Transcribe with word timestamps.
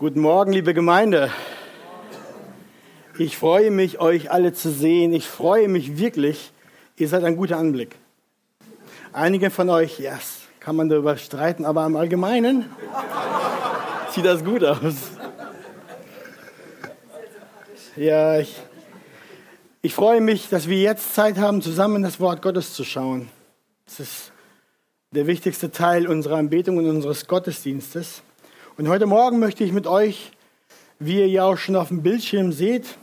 Guten 0.00 0.20
Morgen, 0.20 0.52
liebe 0.52 0.74
Gemeinde. 0.74 1.32
Ich 3.18 3.36
freue 3.36 3.72
mich, 3.72 3.98
euch 3.98 4.30
alle 4.30 4.52
zu 4.52 4.70
sehen. 4.70 5.12
Ich 5.12 5.26
freue 5.26 5.66
mich 5.66 5.98
wirklich. 5.98 6.52
Ihr 6.96 7.08
seid 7.08 7.24
ein 7.24 7.36
guter 7.36 7.56
Anblick. 7.56 7.96
Einige 9.12 9.50
von 9.50 9.68
euch, 9.70 9.98
yes, 9.98 10.42
kann 10.60 10.76
man 10.76 10.88
darüber 10.88 11.16
streiten, 11.16 11.64
aber 11.64 11.84
im 11.84 11.96
Allgemeinen 11.96 12.66
sieht 14.12 14.24
das 14.24 14.44
gut 14.44 14.62
aus. 14.62 14.94
Ja, 17.96 18.38
ich, 18.38 18.54
ich 19.82 19.94
freue 19.94 20.20
mich, 20.20 20.48
dass 20.48 20.68
wir 20.68 20.80
jetzt 20.80 21.12
Zeit 21.16 21.38
haben, 21.38 21.60
zusammen 21.60 22.04
das 22.04 22.20
Wort 22.20 22.40
Gottes 22.40 22.72
zu 22.72 22.84
schauen. 22.84 23.30
Das 23.86 23.98
ist 23.98 24.32
der 25.10 25.26
wichtigste 25.26 25.72
Teil 25.72 26.06
unserer 26.06 26.36
Anbetung 26.36 26.76
und 26.76 26.88
unseres 26.88 27.26
Gottesdienstes. 27.26 28.22
Und 28.78 28.88
heute 28.88 29.06
Morgen 29.06 29.40
möchte 29.40 29.64
ich 29.64 29.72
mit 29.72 29.88
euch, 29.88 30.30
wie 31.00 31.18
ihr 31.18 31.26
ja 31.26 31.42
auch 31.42 31.56
schon 31.56 31.74
auf 31.74 31.88
dem 31.88 32.04
Bildschirm 32.04 32.52
seht, 32.52 32.96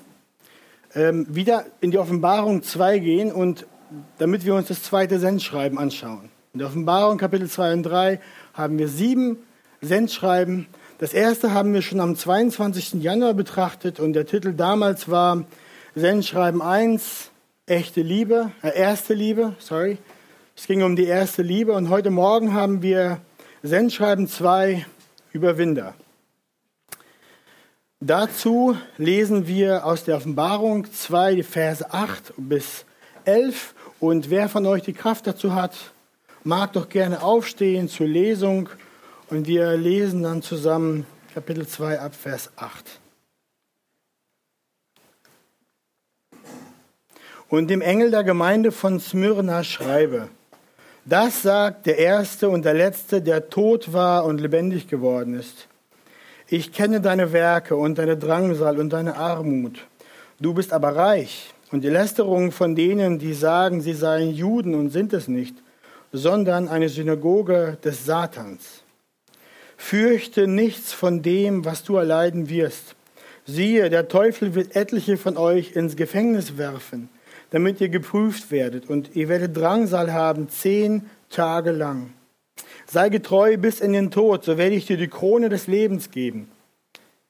ähm, 0.94 1.28
wieder 1.30 1.66
in 1.82 1.92
die 1.92 1.98
Offenbarung 1.98 2.64
2 2.64 3.00
gehen 3.00 3.30
und 3.34 3.68
damit 4.18 4.46
wir 4.46 4.56
uns 4.56 4.70
das 4.70 4.84
zweite 4.84 5.20
Sendschreiben 5.20 5.78
anschauen. 5.78 6.30
In 6.54 6.60
der 6.60 6.70
Offenbarung 6.70 7.18
Kapitel 7.18 7.50
2 7.50 7.74
und 7.74 7.84
3 7.84 8.22
haben 8.54 8.80
wir 8.80 8.88
sieben 8.88 9.40
Sendschreiben. 9.82 10.68
Das 11.00 11.14
erste 11.14 11.54
haben 11.54 11.74
wir 11.74 11.82
schon 11.82 12.00
am 12.00 12.16
22. 12.16 13.04
Januar 13.04 13.34
betrachtet 13.34 14.00
und 14.00 14.14
der 14.14 14.26
Titel 14.26 14.54
damals 14.54 15.12
war 15.12 15.44
Sendschreiben 15.94 16.62
1, 16.62 17.32
echte 17.66 18.02
Liebe, 18.02 18.50
äh, 18.64 18.80
erste 18.80 19.14
Liebe, 19.14 19.56
sorry. 19.60 19.98
Es 20.56 20.68
ging 20.68 20.84
um 20.84 20.96
die 20.96 21.04
erste 21.04 21.42
Liebe 21.42 21.74
und 21.74 21.90
heute 21.90 22.12
Morgen 22.12 22.54
haben 22.54 22.82
wir 22.82 23.20
Sendschreiben 23.62 24.30
2, 24.30 24.86
Überwinder. 25.36 25.96
Dazu 28.00 28.78
lesen 28.98 29.48
wir 29.48 29.86
aus 29.86 30.06
der 30.06 30.16
Offenbarung 30.16 30.90
2, 30.90 31.44
Verse 31.44 31.94
8 31.94 32.34
bis 32.38 32.86
11. 33.26 33.76
Und 34.00 34.30
wer 34.30 34.48
von 34.48 34.66
euch 34.66 34.84
die 34.84 34.94
Kraft 34.94 35.28
dazu 35.28 35.54
hat, 35.54 35.76
mag 36.46 36.72
doch 36.72 36.88
gerne 36.88 37.22
aufstehen 37.22 37.90
zur 37.90 38.08
Lesung. 38.08 38.70
Und 39.30 39.46
wir 39.48 39.76
lesen 39.76 40.24
dann 40.24 40.42
zusammen 40.42 41.06
Kapitel 41.34 41.68
2 41.68 42.00
ab 42.00 42.16
Vers 42.16 42.52
8. 42.56 43.02
Und 47.50 47.68
dem 47.68 47.82
Engel 47.82 48.10
der 48.10 48.24
Gemeinde 48.24 48.72
von 48.72 49.02
Smyrna 49.02 49.66
schreibe, 49.66 50.30
das 51.06 51.44
sagt 51.44 51.86
der 51.86 52.00
Erste 52.00 52.50
und 52.50 52.66
der 52.66 52.74
Letzte, 52.74 53.22
der 53.22 53.50
tot 53.50 53.94
war 53.94 54.26
und 54.26 54.42
lebendig 54.42 54.88
geworden 54.88 55.40
ist. 55.40 55.68
Ich 56.48 56.72
kenne 56.72 57.00
deine 57.00 57.32
Werke 57.32 57.76
und 57.76 58.00
deine 58.00 58.18
Drangsal 58.18 58.80
und 58.80 58.90
deine 58.92 59.16
Armut. 59.16 59.86
Du 60.40 60.56
bist 60.56 60.74
aber 60.74 60.96
reich 60.96 61.54
und 61.72 61.84
die 61.84 61.90
Lästerung 61.90 62.52
von 62.52 62.76
denen, 62.76 63.20
die 63.20 63.34
sagen, 63.34 63.82
sie 63.82 63.94
seien 63.94 64.32
Juden 64.32 64.74
und 64.74 64.90
sind 64.90 65.14
es 65.14 65.28
nicht, 65.28 65.56
sondern 66.12 66.68
eine 66.68 66.90
Synagoge 66.90 67.78
des 67.84 68.06
Satans. 68.06 68.84
Fürchte 69.78 70.48
nichts 70.48 70.92
von 70.92 71.22
dem, 71.22 71.66
was 71.66 71.84
du 71.84 71.98
erleiden 71.98 72.50
wirst. 72.50 72.96
Siehe, 73.46 73.92
der 73.92 74.08
Teufel 74.08 74.56
wird 74.56 74.76
etliche 74.76 75.18
von 75.18 75.38
euch 75.38 75.74
ins 75.76 75.96
Gefängnis 75.96 76.58
werfen 76.58 77.10
damit 77.56 77.80
ihr 77.80 77.88
geprüft 77.88 78.52
werdet. 78.52 78.90
Und 78.90 79.16
ihr 79.16 79.30
werdet 79.30 79.56
Drangsal 79.56 80.12
haben 80.12 80.50
zehn 80.50 81.10
Tage 81.30 81.72
lang. 81.72 82.12
Sei 82.86 83.08
getreu 83.08 83.56
bis 83.56 83.80
in 83.80 83.94
den 83.94 84.12
Tod, 84.12 84.44
so 84.44 84.58
werde 84.58 84.76
ich 84.76 84.88
dir 84.88 84.98
die 84.98 85.08
Krone 85.08 85.48
des 85.48 85.68
Lebens 85.68 86.12
geben. 86.12 86.52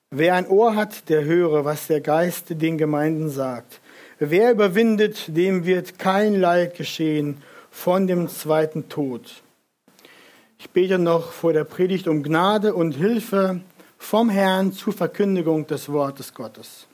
Wer 0.09 0.33
ein 0.33 0.47
Ohr 0.47 0.75
hat, 0.75 1.09
der 1.09 1.25
höre, 1.25 1.63
was 1.63 1.85
der 1.85 2.01
Geist 2.01 2.59
den 2.59 2.79
Gemeinden 2.79 3.29
sagt. 3.29 3.81
Wer 4.17 4.49
überwindet, 4.51 5.25
dem 5.27 5.63
wird 5.67 5.99
kein 5.99 6.33
Leid 6.33 6.75
geschehen 6.75 7.43
von 7.69 8.08
dem 8.08 8.27
zweiten 8.27 8.89
Tod. 8.89 9.43
Ich 10.58 10.71
bete 10.71 10.97
noch 10.97 11.33
vor 11.33 11.53
der 11.53 11.65
Predigt 11.65 12.08
um 12.08 12.23
Gnade 12.23 12.73
und 12.73 12.93
Hilfe 12.93 13.61
vom 13.99 14.31
Herrn 14.31 14.73
zur 14.73 14.93
Verkündigung 14.93 15.67
des 15.67 15.87
Wortes 15.87 16.33
Gottes. 16.33 16.87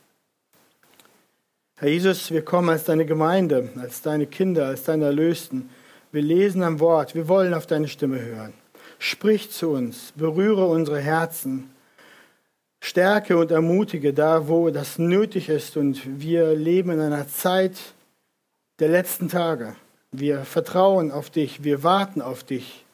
Herr 1.82 1.90
Jesus, 1.90 2.30
wir 2.30 2.44
kommen 2.44 2.68
als 2.68 2.84
deine 2.84 3.04
Gemeinde, 3.04 3.68
als 3.76 4.02
deine 4.02 4.28
Kinder, 4.28 4.66
als 4.66 4.84
deine 4.84 5.06
Erlösten. 5.06 5.68
Wir 6.12 6.22
lesen 6.22 6.62
am 6.62 6.78
Wort, 6.78 7.16
wir 7.16 7.26
wollen 7.26 7.54
auf 7.54 7.66
deine 7.66 7.88
Stimme 7.88 8.20
hören. 8.20 8.52
Sprich 9.00 9.50
zu 9.50 9.70
uns, 9.70 10.12
berühre 10.14 10.68
unsere 10.68 11.00
Herzen, 11.00 11.72
stärke 12.80 13.36
und 13.36 13.50
ermutige 13.50 14.14
da, 14.14 14.46
wo 14.46 14.70
das 14.70 15.00
nötig 15.00 15.48
ist. 15.48 15.76
Und 15.76 16.20
wir 16.20 16.54
leben 16.54 16.92
in 16.92 17.00
einer 17.00 17.26
Zeit 17.26 17.74
der 18.78 18.90
letzten 18.90 19.28
Tage. 19.28 19.74
Wir 20.12 20.44
vertrauen 20.44 21.10
auf 21.10 21.30
dich, 21.30 21.64
wir 21.64 21.82
warten 21.82 22.22
auf 22.22 22.44
dich, 22.44 22.84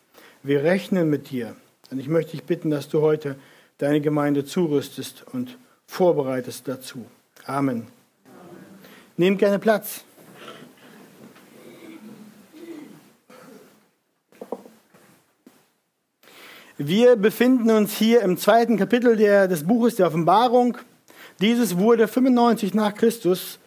wir 0.43 0.65
rechnen 0.65 1.11
mit 1.11 1.29
dir. 1.29 1.55
Und 1.91 1.99
ich 1.99 2.09
möchte 2.09 2.31
dich 2.31 2.45
bitten, 2.45 2.71
dass 2.71 2.89
du 2.89 3.03
heute 3.03 3.37
deine 3.77 4.01
Gemeinde 4.01 4.47
zurüstest 4.47 5.27
und 5.31 5.59
vorbereitest 5.87 6.67
dazu. 6.67 7.05
Amen. 7.45 7.98
Nehmt 9.19 9.41
gerne 9.41 9.59
Platz. 9.59 10.05
Wir 16.77 17.17
befinden 17.17 17.69
uns 17.73 17.97
hier 17.97 18.23
im 18.23 18.37
zweiten 18.37 18.77
Kapitel 18.77 19.17
der, 19.17 19.49
des 19.49 19.67
Buches 19.67 19.97
der 19.97 20.07
Offenbarung. 20.07 20.79
Dieses 21.41 21.79
wurde 21.79 22.07
95 22.07 22.75
nach 22.75 22.95
Christus, 22.95 23.59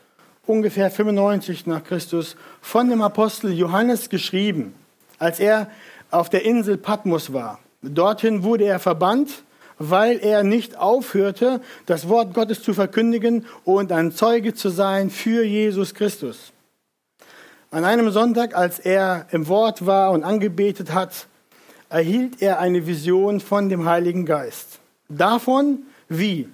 ungefähr 0.48 0.90
95 0.90 1.68
nach 1.68 1.84
Christus, 1.84 2.38
von 2.62 2.90
dem 2.90 3.02
Apostel 3.02 3.52
Johannes 3.52 4.10
geschrieben, 4.10 4.74
als 5.20 5.42
er 5.42 5.70
auf 6.12 6.30
der 6.30 6.46
Insel 6.46 6.78
Patmos 6.78 7.34
war. 7.34 7.60
Dorthin 7.82 8.44
wurde 8.44 8.64
er 8.64 8.80
verbannt 8.80 9.44
weil 9.90 10.20
er 10.20 10.44
nicht 10.44 10.78
aufhörte, 10.78 11.62
das 11.86 12.08
Wort 12.08 12.34
Gottes 12.34 12.62
zu 12.62 12.74
verkündigen 12.74 13.46
und 13.66 13.92
ein 13.92 14.12
Zeuge 14.12 14.54
zu 14.54 14.70
sein 14.70 15.10
für 15.10 15.44
Jesus 15.44 15.94
Christus. 15.94 16.52
An 17.72 17.86
einem 17.86 18.12
Sonntag, 18.12 18.56
als 18.56 18.80
er 18.80 19.28
im 19.32 19.48
Wort 19.48 19.86
war 19.86 20.12
und 20.12 20.24
angebetet 20.24 20.94
hat, 20.94 21.28
erhielt 21.90 22.42
er 22.42 22.60
eine 22.60 22.86
Vision 22.86 23.40
von 23.40 23.70
dem 23.70 23.86
Heiligen 23.86 24.26
Geist. 24.26 24.80
Davon, 25.10 25.84
wie 26.08 26.48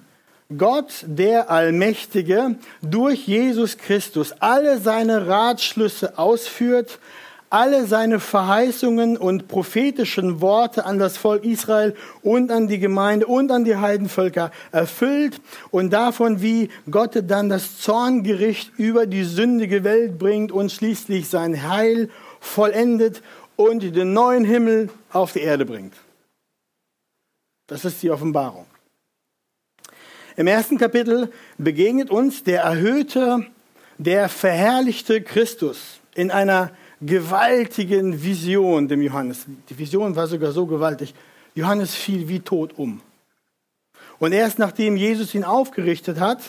Gott, 0.56 1.04
der 1.06 1.50
Allmächtige, 1.50 2.56
durch 2.80 3.26
Jesus 3.26 3.76
Christus 3.76 4.32
alle 4.40 4.78
seine 4.78 5.26
Ratschlüsse 5.26 6.18
ausführt, 6.18 6.98
alle 7.50 7.86
seine 7.86 8.20
Verheißungen 8.20 9.16
und 9.16 9.48
prophetischen 9.48 10.40
Worte 10.40 10.84
an 10.84 10.98
das 10.98 11.16
Volk 11.16 11.44
Israel 11.44 11.94
und 12.22 12.50
an 12.50 12.68
die 12.68 12.78
Gemeinde 12.78 13.26
und 13.26 13.50
an 13.50 13.64
die 13.64 13.76
Heidenvölker 13.76 14.50
erfüllt 14.72 15.40
und 15.70 15.92
davon, 15.92 16.42
wie 16.42 16.70
Gott 16.90 17.12
dann 17.26 17.48
das 17.48 17.78
Zorngericht 17.78 18.72
über 18.76 19.06
die 19.06 19.24
sündige 19.24 19.84
Welt 19.84 20.18
bringt 20.18 20.52
und 20.52 20.70
schließlich 20.70 21.28
sein 21.28 21.68
Heil 21.68 22.10
vollendet 22.40 23.22
und 23.56 23.82
den 23.82 24.12
neuen 24.12 24.44
Himmel 24.44 24.90
auf 25.12 25.32
die 25.32 25.40
Erde 25.40 25.64
bringt. 25.64 25.94
Das 27.66 27.84
ist 27.84 28.02
die 28.02 28.10
Offenbarung. 28.10 28.66
Im 30.36 30.46
ersten 30.46 30.78
Kapitel 30.78 31.32
begegnet 31.58 32.10
uns 32.10 32.44
der 32.44 32.62
erhöhte, 32.62 33.46
der 33.98 34.28
verherrlichte 34.28 35.20
Christus 35.20 35.98
in 36.14 36.30
einer 36.30 36.70
gewaltigen 37.00 38.22
Vision 38.22 38.88
dem 38.88 39.02
Johannes. 39.02 39.46
Die 39.68 39.78
Vision 39.78 40.16
war 40.16 40.26
sogar 40.26 40.52
so 40.52 40.66
gewaltig. 40.66 41.14
Johannes 41.54 41.94
fiel 41.94 42.28
wie 42.28 42.40
tot 42.40 42.78
um. 42.78 43.00
Und 44.18 44.32
erst 44.32 44.58
nachdem 44.58 44.96
Jesus 44.96 45.34
ihn 45.34 45.44
aufgerichtet 45.44 46.18
hat, 46.18 46.40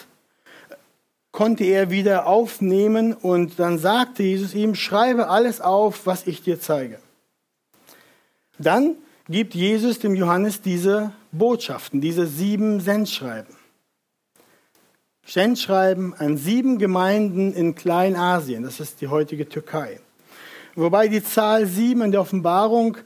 konnte 1.32 1.64
er 1.64 1.92
wieder 1.92 2.26
aufnehmen 2.26 3.14
und 3.14 3.60
dann 3.60 3.78
sagte 3.78 4.24
Jesus 4.24 4.56
ihm, 4.56 4.76
schreibe 4.76 5.30
alles 5.30 5.62
auf, 5.62 6.06
was 6.06 6.26
ich 6.26 6.42
dir 6.42 6.60
zeige. 6.60 7.00
Dann 8.58 8.96
gibt 9.28 9.54
Jesus 9.54 10.00
dem 10.00 10.16
Johannes 10.16 10.62
diese 10.62 11.14
Botschaften, 11.32 12.02
diese 12.02 12.26
sieben 12.26 12.80
Sendschreiben. 12.80 13.56
Sendschreiben 15.26 16.16
an 16.16 16.38
sieben 16.38 16.80
Gemeinden 16.80 17.54
in 17.54 17.76
Kleinasien, 17.76 18.64
das 18.64 18.80
ist 18.80 19.00
die 19.02 19.08
heutige 19.08 19.48
Türkei. 19.48 20.00
Wobei 20.80 21.10
die 21.10 21.22
Zahl 21.22 21.66
7 21.66 22.02
in 22.04 22.12
der 22.12 22.22
Offenbarung 22.22 22.98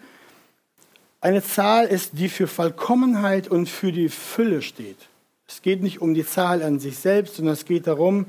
eine 1.22 1.42
Zahl 1.42 1.88
ist, 1.88 2.12
die 2.14 2.30
für 2.30 2.46
Vollkommenheit 2.46 3.48
und 3.48 3.68
für 3.68 3.92
die 3.92 4.10
Fülle 4.10 4.62
steht. 4.62 5.10
Es 5.48 5.64
geht 5.64 5.82
nicht 5.82 6.00
um 6.00 6.14
die 6.14 6.24
Zahl 6.26 6.62
an 6.62 6.80
sich 6.80 7.00
selbst, 7.00 7.38
sondern 7.38 7.54
es 7.54 7.66
geht 7.66 7.88
darum, 7.88 8.28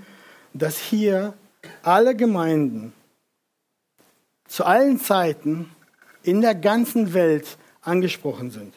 dass 0.54 0.78
hier 0.78 1.34
alle 1.82 2.16
Gemeinden 2.16 2.94
zu 4.48 4.64
allen 4.64 4.98
Zeiten 4.98 5.68
in 6.22 6.40
der 6.40 6.54
ganzen 6.54 7.12
Welt 7.12 7.58
angesprochen 7.82 8.50
sind. 8.50 8.72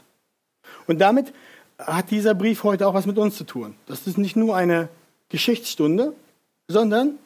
Und 0.85 0.99
damit 0.99 1.33
hat 1.77 2.11
dieser 2.11 2.35
Brief 2.35 2.65
heute 2.65 2.87
auch 2.87 2.93
was 2.93 3.05
mit 3.05 3.17
uns 3.17 3.37
zu 3.37 3.45
tun. 3.45 3.75
Das 3.85 4.05
ist 4.05 4.17
nicht 4.17 4.35
nur 4.35 4.57
eine 4.57 4.89
Geschichtsstunde, 5.29 6.13
sondern 6.67 7.17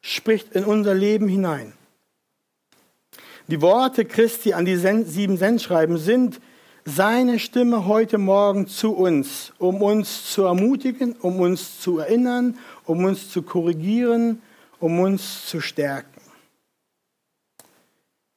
spricht 0.00 0.52
in 0.54 0.64
unser 0.64 0.94
Leben 0.94 1.28
hinein. 1.28 1.74
Die 3.48 3.60
Worte 3.60 4.04
Christi 4.04 4.52
an 4.52 4.64
die 4.64 4.76
sieben 4.76 5.36
Sendschreiben 5.36 5.98
sind 5.98 6.40
seine 6.84 7.38
Stimme 7.38 7.86
heute 7.86 8.18
Morgen 8.18 8.66
zu 8.66 8.94
uns, 8.94 9.52
um 9.58 9.82
uns 9.82 10.30
zu 10.32 10.44
ermutigen, 10.44 11.14
um 11.20 11.40
uns 11.40 11.80
zu 11.80 11.98
erinnern, 11.98 12.58
um 12.84 13.04
uns 13.04 13.30
zu 13.30 13.42
korrigieren, 13.42 14.42
um 14.78 15.00
uns 15.00 15.46
zu 15.46 15.60
stärken. 15.60 16.08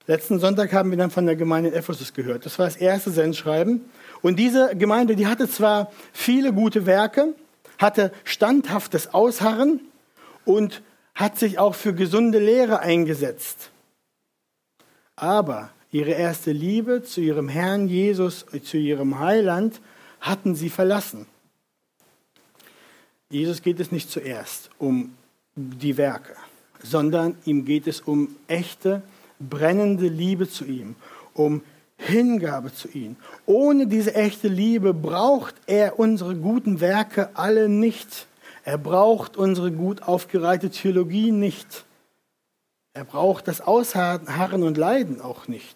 Letzten 0.08 0.40
Sonntag 0.40 0.74
haben 0.74 0.92
wir 0.92 0.98
dann 0.98 1.10
von 1.10 1.26
der 1.26 1.36
Gemeinde 1.36 1.70
in 1.70 1.76
Ephesus 1.76 2.14
gehört. 2.14 2.46
Das 2.46 2.60
war 2.60 2.66
das 2.66 2.76
erste 2.76 3.10
Sendschreiben. 3.10 3.86
Und 4.22 4.38
diese 4.38 4.76
Gemeinde, 4.76 5.16
die 5.16 5.26
hatte 5.26 5.50
zwar 5.50 5.92
viele 6.14 6.54
gute 6.54 6.86
Werke, 6.86 7.34
hatte 7.80 8.12
standhaftes 8.24 9.14
Ausharren 9.14 9.82
und 10.46 10.84
hat 11.16 11.40
sich 11.40 11.58
auch 11.58 11.74
für 11.74 11.94
gesunde 11.94 12.38
Lehre 12.38 12.80
eingesetzt. 12.80 13.72
Aber 15.16 15.70
ihre 15.92 16.12
erste 16.12 16.52
Liebe 16.52 17.04
zu 17.04 17.22
ihrem 17.22 17.48
Herrn 17.48 17.88
Jesus, 17.88 18.46
zu 18.64 18.78
ihrem 18.78 19.20
Heiland, 19.20 19.82
hatten 20.20 20.56
sie 20.56 20.70
verlassen. 20.70 21.26
Jesus 23.30 23.62
geht 23.62 23.80
es 23.80 23.92
nicht 23.92 24.10
zuerst 24.12 24.70
um 24.78 25.16
die 25.56 25.98
Werke, 25.98 26.36
sondern 26.84 27.38
ihm 27.46 27.66
geht 27.66 27.88
es 27.88 28.02
um 28.02 28.36
echte 28.48 29.02
brennende 29.40 30.08
Liebe 30.08 30.50
zu 30.50 30.66
ihm, 30.66 30.96
um 31.34 31.62
Hingabe 31.98 32.74
zu 32.74 32.90
ihm. 32.90 33.16
Ohne 33.46 33.88
diese 33.88 34.16
echte 34.16 34.48
Liebe 34.48 34.94
braucht 34.94 35.56
er 35.66 35.98
unsere 35.98 36.36
guten 36.36 36.82
Werke 36.82 37.30
alle 37.36 37.70
nicht. 37.70 38.28
Er 38.64 38.78
braucht 38.78 39.38
unsere 39.38 39.72
gut 39.72 40.04
aufgereihte 40.04 40.70
Theologie 40.70 41.32
nicht. 41.32 41.86
Er 42.96 43.04
braucht 43.04 43.50
das 43.50 43.60
Ausharren 43.60 44.64
und 44.64 44.78
Leiden 44.78 45.20
auch 45.20 45.50
nicht. 45.50 45.76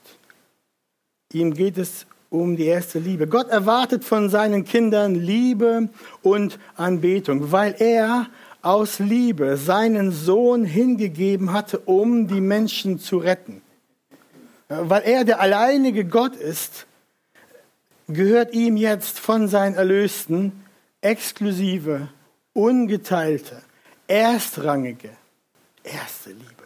Ihm 1.34 1.54
geht 1.54 1.78
es 1.78 2.06
um 2.30 2.56
die 2.56 2.64
erste 2.64 2.98
Liebe. 2.98 3.28
Gott 3.28 3.50
erwartet 3.50 4.06
von 4.06 4.30
seinen 4.30 4.64
Kindern 4.64 5.16
Liebe 5.16 5.90
und 6.22 6.60
Anbetung, 6.78 7.52
weil 7.52 7.76
er 7.78 8.28
aus 8.62 9.00
Liebe 9.00 9.58
seinen 9.58 10.14
Sohn 10.14 10.64
hingegeben 10.64 11.52
hatte, 11.52 11.80
um 11.80 12.30
die 12.30 12.40
Menschen 12.40 13.00
zu 13.00 13.18
retten. 13.18 13.62
Weil 14.70 15.02
er 15.02 15.26
der 15.26 15.42
alleinige 15.42 16.06
Gott 16.06 16.38
ist, 16.38 16.88
gehört 18.08 18.54
ihm 18.54 18.78
jetzt 18.78 19.20
von 19.20 19.50
seinen 19.50 19.76
Erlösten 19.76 20.64
exklusive, 21.02 22.08
ungeteilte, 22.54 23.62
erstrangige, 24.08 25.10
erste 25.84 26.30
Liebe. 26.30 26.59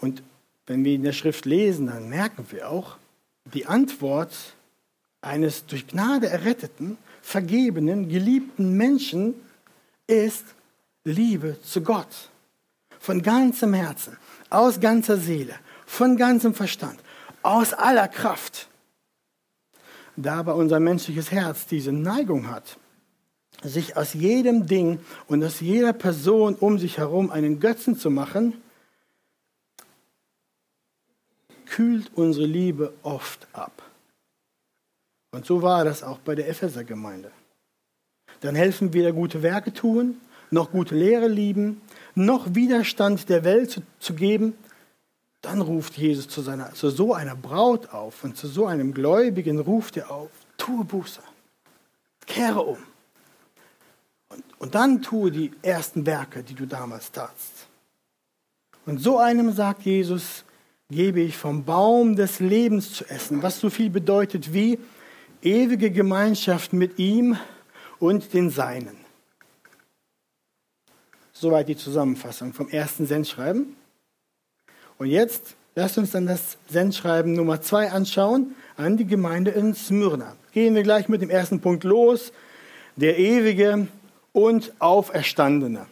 Und 0.00 0.22
wenn 0.66 0.84
wir 0.84 0.94
in 0.94 1.02
der 1.02 1.12
Schrift 1.12 1.44
lesen, 1.44 1.86
dann 1.86 2.08
merken 2.08 2.46
wir 2.50 2.70
auch, 2.70 2.96
die 3.52 3.66
Antwort 3.66 4.32
eines 5.20 5.66
durch 5.66 5.86
Gnade 5.86 6.28
erretteten 6.28 6.98
vergebenen, 7.28 8.08
geliebten 8.08 8.72
Menschen 8.76 9.34
ist 10.06 10.44
Liebe 11.04 11.60
zu 11.62 11.82
Gott. 11.82 12.30
Von 12.98 13.22
ganzem 13.22 13.74
Herzen, 13.74 14.16
aus 14.50 14.80
ganzer 14.80 15.18
Seele, 15.18 15.54
von 15.86 16.16
ganzem 16.16 16.54
Verstand, 16.54 16.98
aus 17.42 17.72
aller 17.72 18.08
Kraft. 18.08 18.68
Da 20.16 20.36
aber 20.36 20.56
unser 20.56 20.80
menschliches 20.80 21.30
Herz 21.30 21.66
diese 21.66 21.92
Neigung 21.92 22.48
hat, 22.48 22.78
sich 23.62 23.96
aus 23.96 24.14
jedem 24.14 24.66
Ding 24.66 24.98
und 25.26 25.44
aus 25.44 25.60
jeder 25.60 25.92
Person 25.92 26.54
um 26.54 26.78
sich 26.78 26.98
herum 26.98 27.30
einen 27.30 27.60
Götzen 27.60 27.96
zu 27.96 28.10
machen, 28.10 28.54
kühlt 31.78 32.10
unsere 32.16 32.44
Liebe 32.44 32.92
oft 33.04 33.46
ab. 33.52 33.84
Und 35.30 35.46
so 35.46 35.62
war 35.62 35.84
das 35.84 36.02
auch 36.02 36.18
bei 36.18 36.34
der 36.34 36.48
Epheser-Gemeinde. 36.48 37.30
Dann 38.40 38.56
helfen 38.56 38.94
weder 38.94 39.12
gute 39.12 39.44
Werke 39.44 39.72
tun, 39.72 40.20
noch 40.50 40.72
gute 40.72 40.96
Lehre 40.96 41.28
lieben, 41.28 41.80
noch 42.16 42.52
Widerstand 42.52 43.28
der 43.28 43.44
Welt 43.44 43.70
zu, 43.70 43.82
zu 44.00 44.14
geben. 44.14 44.54
Dann 45.40 45.60
ruft 45.60 45.96
Jesus 45.96 46.28
zu, 46.28 46.40
seiner, 46.40 46.74
zu 46.74 46.90
so 46.90 47.14
einer 47.14 47.36
Braut 47.36 47.90
auf 47.90 48.24
und 48.24 48.36
zu 48.36 48.48
so 48.48 48.66
einem 48.66 48.92
Gläubigen 48.92 49.60
ruft 49.60 49.98
er 49.98 50.10
auf, 50.10 50.30
tue 50.56 50.84
Buße, 50.84 51.22
kehre 52.26 52.62
um. 52.62 52.78
Und, 54.30 54.42
und 54.58 54.74
dann 54.74 55.00
tue 55.00 55.30
die 55.30 55.52
ersten 55.62 56.06
Werke, 56.06 56.42
die 56.42 56.54
du 56.54 56.66
damals 56.66 57.12
tatst. 57.12 57.68
Und 58.84 58.98
so 58.98 59.18
einem 59.18 59.52
sagt 59.52 59.82
Jesus, 59.82 60.44
gebe 60.90 61.20
ich 61.20 61.36
vom 61.36 61.64
Baum 61.64 62.16
des 62.16 62.40
Lebens 62.40 62.94
zu 62.94 63.04
essen, 63.10 63.42
was 63.42 63.60
so 63.60 63.68
viel 63.68 63.90
bedeutet 63.90 64.54
wie, 64.54 64.78
ewige 65.42 65.90
Gemeinschaft 65.90 66.72
mit 66.72 66.98
ihm 66.98 67.36
und 67.98 68.32
den 68.32 68.48
Seinen. 68.48 68.96
Soweit 71.32 71.68
die 71.68 71.76
Zusammenfassung 71.76 72.54
vom 72.54 72.70
ersten 72.70 73.06
Sendschreiben. 73.06 73.76
Und 74.96 75.08
jetzt 75.08 75.56
lasst 75.74 75.98
uns 75.98 76.12
dann 76.12 76.26
das 76.26 76.56
Sendschreiben 76.68 77.34
Nummer 77.34 77.60
zwei 77.60 77.90
anschauen 77.90 78.54
an 78.78 78.96
die 78.96 79.06
Gemeinde 79.06 79.50
in 79.50 79.74
Smyrna. 79.74 80.36
Gehen 80.52 80.74
wir 80.74 80.82
gleich 80.84 81.08
mit 81.08 81.20
dem 81.20 81.30
ersten 81.30 81.60
Punkt 81.60 81.84
los. 81.84 82.32
Der 82.96 83.18
ewige 83.18 83.88
und 84.32 84.72
Auferstandene. 84.78 85.86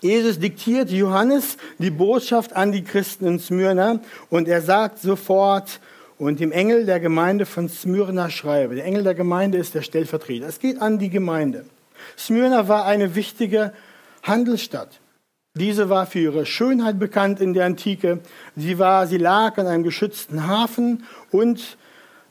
Jesus 0.00 0.38
diktiert 0.38 0.90
Johannes 0.90 1.56
die 1.78 1.90
Botschaft 1.90 2.54
an 2.54 2.72
die 2.72 2.84
Christen 2.84 3.26
in 3.26 3.38
Smyrna 3.38 4.00
und 4.30 4.48
er 4.48 4.60
sagt 4.60 4.98
sofort, 4.98 5.80
und 6.18 6.40
dem 6.40 6.52
Engel 6.52 6.86
der 6.86 7.00
Gemeinde 7.00 7.46
von 7.46 7.68
Smyrna 7.68 8.30
schreibe. 8.30 8.74
Der 8.74 8.84
Engel 8.84 9.02
der 9.02 9.14
Gemeinde 9.14 9.58
ist 9.58 9.74
der 9.74 9.82
Stellvertreter. 9.82 10.46
Es 10.46 10.60
geht 10.60 10.80
an 10.80 10.98
die 10.98 11.10
Gemeinde. 11.10 11.66
Smyrna 12.16 12.68
war 12.68 12.86
eine 12.86 13.14
wichtige 13.14 13.72
Handelsstadt. 14.22 15.00
Diese 15.54 15.88
war 15.88 16.06
für 16.06 16.18
ihre 16.18 16.46
Schönheit 16.46 16.98
bekannt 16.98 17.40
in 17.40 17.54
der 17.54 17.64
Antike. 17.64 18.20
Sie, 18.56 18.78
war, 18.78 19.06
sie 19.06 19.18
lag 19.18 19.56
an 19.58 19.66
einem 19.66 19.84
geschützten 19.84 20.46
Hafen 20.46 21.04
und, 21.30 21.78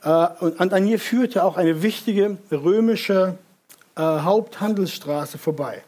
äh, 0.03 0.27
und 0.39 0.73
an 0.73 0.87
ihr 0.87 0.99
führte 0.99 1.43
auch 1.43 1.57
eine 1.57 1.81
wichtige 1.81 2.37
römische 2.51 3.37
äh, 3.95 4.01
Haupthandelsstraße 4.01 5.37
vorbei. 5.37 5.83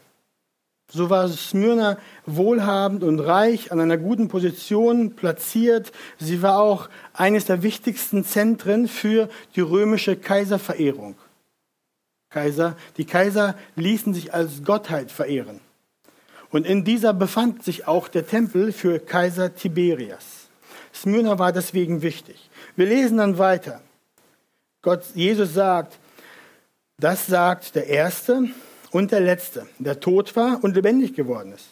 So 0.90 1.10
war 1.10 1.28
Smyrna 1.28 1.98
wohlhabend 2.24 3.04
und 3.04 3.20
reich, 3.20 3.70
an 3.72 3.80
einer 3.80 3.98
guten 3.98 4.28
Position 4.28 5.16
platziert. 5.16 5.92
Sie 6.18 6.40
war 6.40 6.60
auch 6.60 6.88
eines 7.12 7.44
der 7.44 7.62
wichtigsten 7.62 8.24
Zentren 8.24 8.88
für 8.88 9.28
die 9.54 9.60
römische 9.60 10.16
Kaiserverehrung. 10.16 11.16
Kaiser, 12.30 12.76
die 12.96 13.04
Kaiser 13.04 13.54
ließen 13.76 14.14
sich 14.14 14.32
als 14.32 14.64
Gottheit 14.64 15.10
verehren. 15.10 15.60
Und 16.50 16.66
in 16.66 16.84
dieser 16.84 17.12
befand 17.12 17.62
sich 17.62 17.86
auch 17.86 18.08
der 18.08 18.26
Tempel 18.26 18.72
für 18.72 18.98
Kaiser 18.98 19.54
Tiberias. 19.54 20.48
Smyrna 20.94 21.38
war 21.38 21.52
deswegen 21.52 22.00
wichtig. 22.00 22.48
Wir 22.76 22.86
lesen 22.86 23.18
dann 23.18 23.36
weiter. 23.36 23.82
Gott, 24.80 25.02
Jesus 25.14 25.52
sagt, 25.52 25.98
das 26.98 27.26
sagt 27.26 27.74
der 27.74 27.86
Erste, 27.86 28.48
und 28.90 29.12
der 29.12 29.20
letzte, 29.20 29.66
der 29.78 30.00
tot 30.00 30.34
war 30.36 30.62
und 30.62 30.74
lebendig 30.74 31.14
geworden 31.14 31.52
ist. 31.52 31.68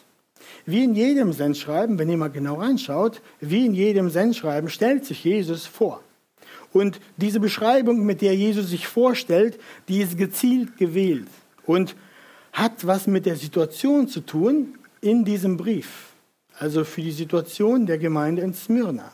Wie 0.65 0.83
in 0.83 0.95
jedem 0.95 1.33
Sendschreiben, 1.33 1.97
wenn 1.97 2.09
ihr 2.09 2.17
mal 2.17 2.29
genau 2.29 2.55
reinschaut, 2.55 3.21
wie 3.39 3.65
in 3.65 3.73
jedem 3.73 4.09
Sendschreiben 4.09 4.69
stellt 4.69 5.05
sich 5.05 5.23
Jesus 5.23 5.65
vor. 5.65 6.01
Und 6.73 6.99
diese 7.15 7.39
Beschreibung, 7.39 8.05
mit 8.05 8.21
der 8.21 8.35
Jesus 8.35 8.69
sich 8.69 8.87
vorstellt, 8.87 9.59
die 9.87 10.01
ist 10.01 10.17
gezielt 10.17 10.77
gewählt 10.77 11.27
und 11.65 11.95
hat 12.51 12.85
was 12.85 13.07
mit 13.07 13.25
der 13.25 13.35
Situation 13.35 14.07
zu 14.07 14.21
tun 14.21 14.77
in 15.01 15.23
diesem 15.23 15.57
Brief. 15.57 16.13
Also 16.59 16.83
für 16.83 17.01
die 17.01 17.11
Situation 17.11 17.85
der 17.85 17.97
Gemeinde 17.97 18.41
in 18.41 18.53
Smyrna. 18.53 19.13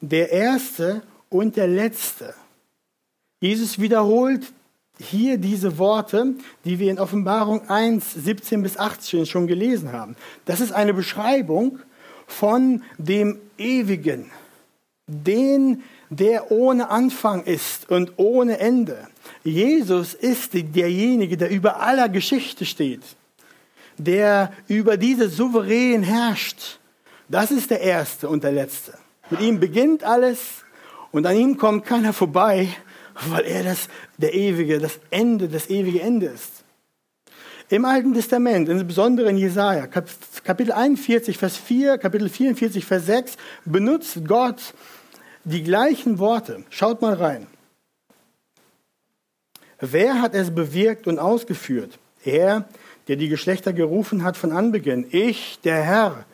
Der 0.00 0.30
erste 0.30 1.02
und 1.28 1.56
der 1.56 1.68
letzte. 1.68 2.34
Jesus 3.40 3.78
wiederholt 3.78 4.52
hier 4.98 5.38
diese 5.38 5.78
Worte, 5.78 6.34
die 6.64 6.78
wir 6.78 6.90
in 6.90 6.98
Offenbarung 6.98 7.68
1, 7.68 8.14
17 8.14 8.62
bis 8.62 8.76
18 8.76 9.26
schon 9.26 9.46
gelesen 9.46 9.92
haben. 9.92 10.16
Das 10.44 10.60
ist 10.60 10.72
eine 10.72 10.94
Beschreibung 10.94 11.78
von 12.26 12.82
dem 12.98 13.38
Ewigen, 13.58 14.30
den, 15.06 15.82
der 16.10 16.50
ohne 16.50 16.90
Anfang 16.90 17.44
ist 17.44 17.90
und 17.90 18.12
ohne 18.16 18.58
Ende. 18.58 19.08
Jesus 19.44 20.14
ist 20.14 20.50
derjenige, 20.54 21.36
der 21.36 21.50
über 21.50 21.80
aller 21.80 22.08
Geschichte 22.08 22.64
steht, 22.64 23.02
der 23.98 24.52
über 24.66 24.96
diese 24.96 25.28
souverän 25.28 26.02
herrscht. 26.02 26.78
Das 27.28 27.50
ist 27.50 27.70
der 27.70 27.80
Erste 27.80 28.28
und 28.28 28.44
der 28.44 28.52
Letzte. 28.52 28.94
Mit 29.30 29.40
ihm 29.40 29.58
beginnt 29.58 30.04
alles 30.04 30.64
Und 31.16 31.24
an 31.26 31.34
ihm 31.34 31.56
kommt 31.56 31.86
keiner 31.86 32.12
vorbei, 32.12 32.68
weil 33.28 33.44
er 33.44 33.64
das, 33.64 33.88
der 34.18 34.34
ewige, 34.34 34.78
das 34.78 34.98
Ende, 35.10 35.48
das 35.48 35.70
ewige 35.70 36.00
Ende 36.00 36.26
ist. 36.26 36.64
Im 37.68 37.84
Alten 37.84 38.14
Testament, 38.14 38.68
insbesondere 38.68 39.28
in 39.28 39.38
Jesaja, 39.38 39.88
Kapitel 39.88 40.70
41, 40.70 41.36
Vers 41.36 41.56
4, 41.56 41.98
Kapitel 41.98 42.28
44, 42.28 42.84
Vers 42.84 43.06
6, 43.06 43.36
benutzt 43.64 44.24
Gott 44.26 44.74
die 45.42 45.64
gleichen 45.64 46.20
Worte. 46.20 46.64
Schaut 46.70 47.02
mal 47.02 47.14
rein. 47.14 47.48
Wer 49.80 50.22
hat 50.22 50.34
es 50.34 50.54
bewirkt 50.54 51.06
und 51.08 51.18
ausgeführt? 51.18 51.98
Er, 52.24 52.68
der 53.08 53.16
die 53.16 53.28
Geschlechter 53.28 53.72
gerufen 53.72 54.22
hat 54.22 54.36
von 54.36 54.52
Anbeginn. 54.52 55.06
Ich, 55.10 55.58
der 55.64 55.82
Herr, 55.82 56.24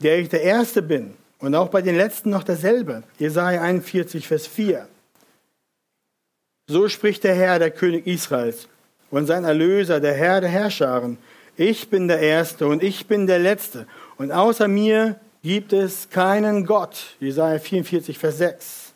der 0.00 0.18
ich 0.18 0.28
der 0.28 0.42
Erste 0.42 0.82
bin. 0.82 1.14
Und 1.38 1.54
auch 1.54 1.68
bei 1.68 1.82
den 1.82 1.96
Letzten 1.96 2.30
noch 2.30 2.44
dasselbe. 2.44 3.02
Jesaja 3.18 3.62
41, 3.62 4.28
Vers 4.28 4.46
4. 4.46 4.88
So 6.72 6.88
spricht 6.88 7.22
der 7.24 7.34
Herr, 7.34 7.58
der 7.58 7.70
König 7.70 8.06
Israels 8.06 8.66
und 9.10 9.26
sein 9.26 9.44
Erlöser, 9.44 10.00
der 10.00 10.14
Herr 10.14 10.40
der 10.40 10.48
Herrscharen. 10.48 11.18
Ich 11.54 11.90
bin 11.90 12.08
der 12.08 12.20
Erste 12.20 12.66
und 12.66 12.82
ich 12.82 13.06
bin 13.06 13.26
der 13.26 13.38
Letzte. 13.38 13.86
Und 14.16 14.32
außer 14.32 14.68
mir 14.68 15.20
gibt 15.42 15.74
es 15.74 16.08
keinen 16.08 16.64
Gott. 16.64 17.16
Jesaja 17.20 17.58
44, 17.58 18.16
Vers 18.16 18.38
6. 18.38 18.92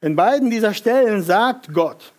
In 0.00 0.14
beiden 0.14 0.48
dieser 0.48 0.74
Stellen 0.74 1.24
sagt 1.24 1.74
Gott, 1.74 2.12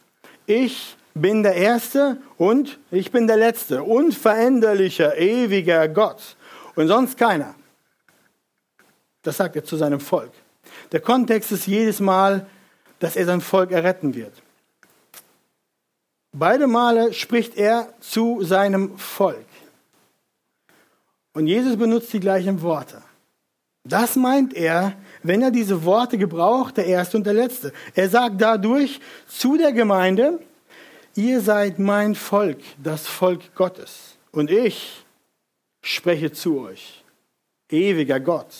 ich 0.48 0.98
bin 1.14 1.42
der 1.42 1.56
Erste 1.56 2.18
und 2.38 2.78
ich 2.92 3.12
bin 3.12 3.28
der 3.28 3.38
Letzte, 3.38 3.84
unveränderlicher, 3.84 5.18
ewiger 5.18 5.88
Gott 5.88 6.36
und 6.76 6.90
sonst 6.90 7.18
keiner. 7.18 7.56
Das 9.22 9.38
sagt 9.38 9.56
er 9.56 9.64
zu 9.64 9.78
seinem 9.78 10.02
Volk. 10.02 10.34
Der 10.92 11.00
Kontext 11.00 11.54
ist 11.54 11.68
jedes 11.68 12.02
Mal, 12.02 12.46
dass 13.00 13.16
er 13.16 13.26
sein 13.26 13.42
Volk 13.42 13.72
erretten 13.72 14.16
wird. 14.16 14.34
Beide 16.32 16.68
Male 16.68 17.14
spricht 17.14 17.56
er 17.58 17.94
zu 18.02 18.44
seinem 18.44 18.98
Volk. 18.98 19.46
Und 21.34 21.48
Jesus 21.48 21.78
benutzt 21.78 22.12
die 22.14 22.20
gleichen 22.20 22.62
Worte. 22.62 23.02
Das 23.86 24.16
meint 24.16 24.54
er, 24.54 24.98
wenn 25.22 25.42
er 25.42 25.52
diese 25.52 25.86
Worte 25.86 26.18
gebraucht, 26.18 26.78
der 26.78 26.88
Erste 26.88 27.18
und 27.18 27.26
der 27.26 27.34
Letzte. 27.34 27.72
Er 27.94 28.10
sagt 28.10 28.42
dadurch 28.42 29.00
zu 29.28 29.58
der 29.58 29.72
Gemeinde, 29.72 30.40
ihr 31.16 31.40
seid 31.40 31.78
mein 31.78 32.16
Volk, 32.16 32.60
das 32.82 33.06
Volk 33.06 33.54
Gottes. 33.54 34.18
Und 34.32 34.50
ich 34.50 35.06
spreche 35.82 36.32
zu 36.32 36.62
euch, 36.62 37.04
ewiger 37.70 38.20
Gott. 38.20 38.54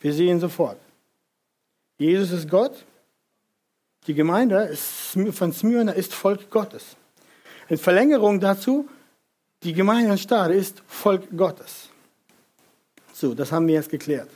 Wir 0.00 0.12
sehen 0.12 0.40
sofort. 0.40 0.78
Jesus 1.98 2.30
ist 2.30 2.48
Gott 2.48 2.84
die 4.08 4.14
Gemeinde 4.14 4.74
von 5.32 5.52
Smyrna 5.52 5.92
ist 5.92 6.14
Volk 6.14 6.50
Gottes. 6.50 6.96
In 7.68 7.76
Verlängerung 7.76 8.40
dazu, 8.40 8.88
die 9.62 9.74
Gemeinde 9.74 10.12
in 10.12 10.18
Stade 10.18 10.54
ist 10.54 10.82
Volk 10.86 11.28
Gottes. 11.36 11.90
So, 13.12 13.34
das 13.34 13.52
haben 13.52 13.66
wir 13.66 13.74
jetzt 13.74 13.90
geklärt. 13.90 14.30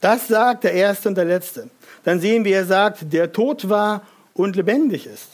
Das 0.00 0.26
sagt 0.26 0.64
der 0.64 0.72
Erste 0.72 1.10
und 1.10 1.14
der 1.14 1.26
Letzte. 1.26 1.70
Dann 2.02 2.18
sehen 2.18 2.44
wir, 2.44 2.56
er 2.56 2.64
sagt, 2.64 3.12
der 3.12 3.32
tot 3.32 3.68
war 3.68 4.04
und 4.34 4.56
lebendig 4.56 5.06
ist. 5.06 5.28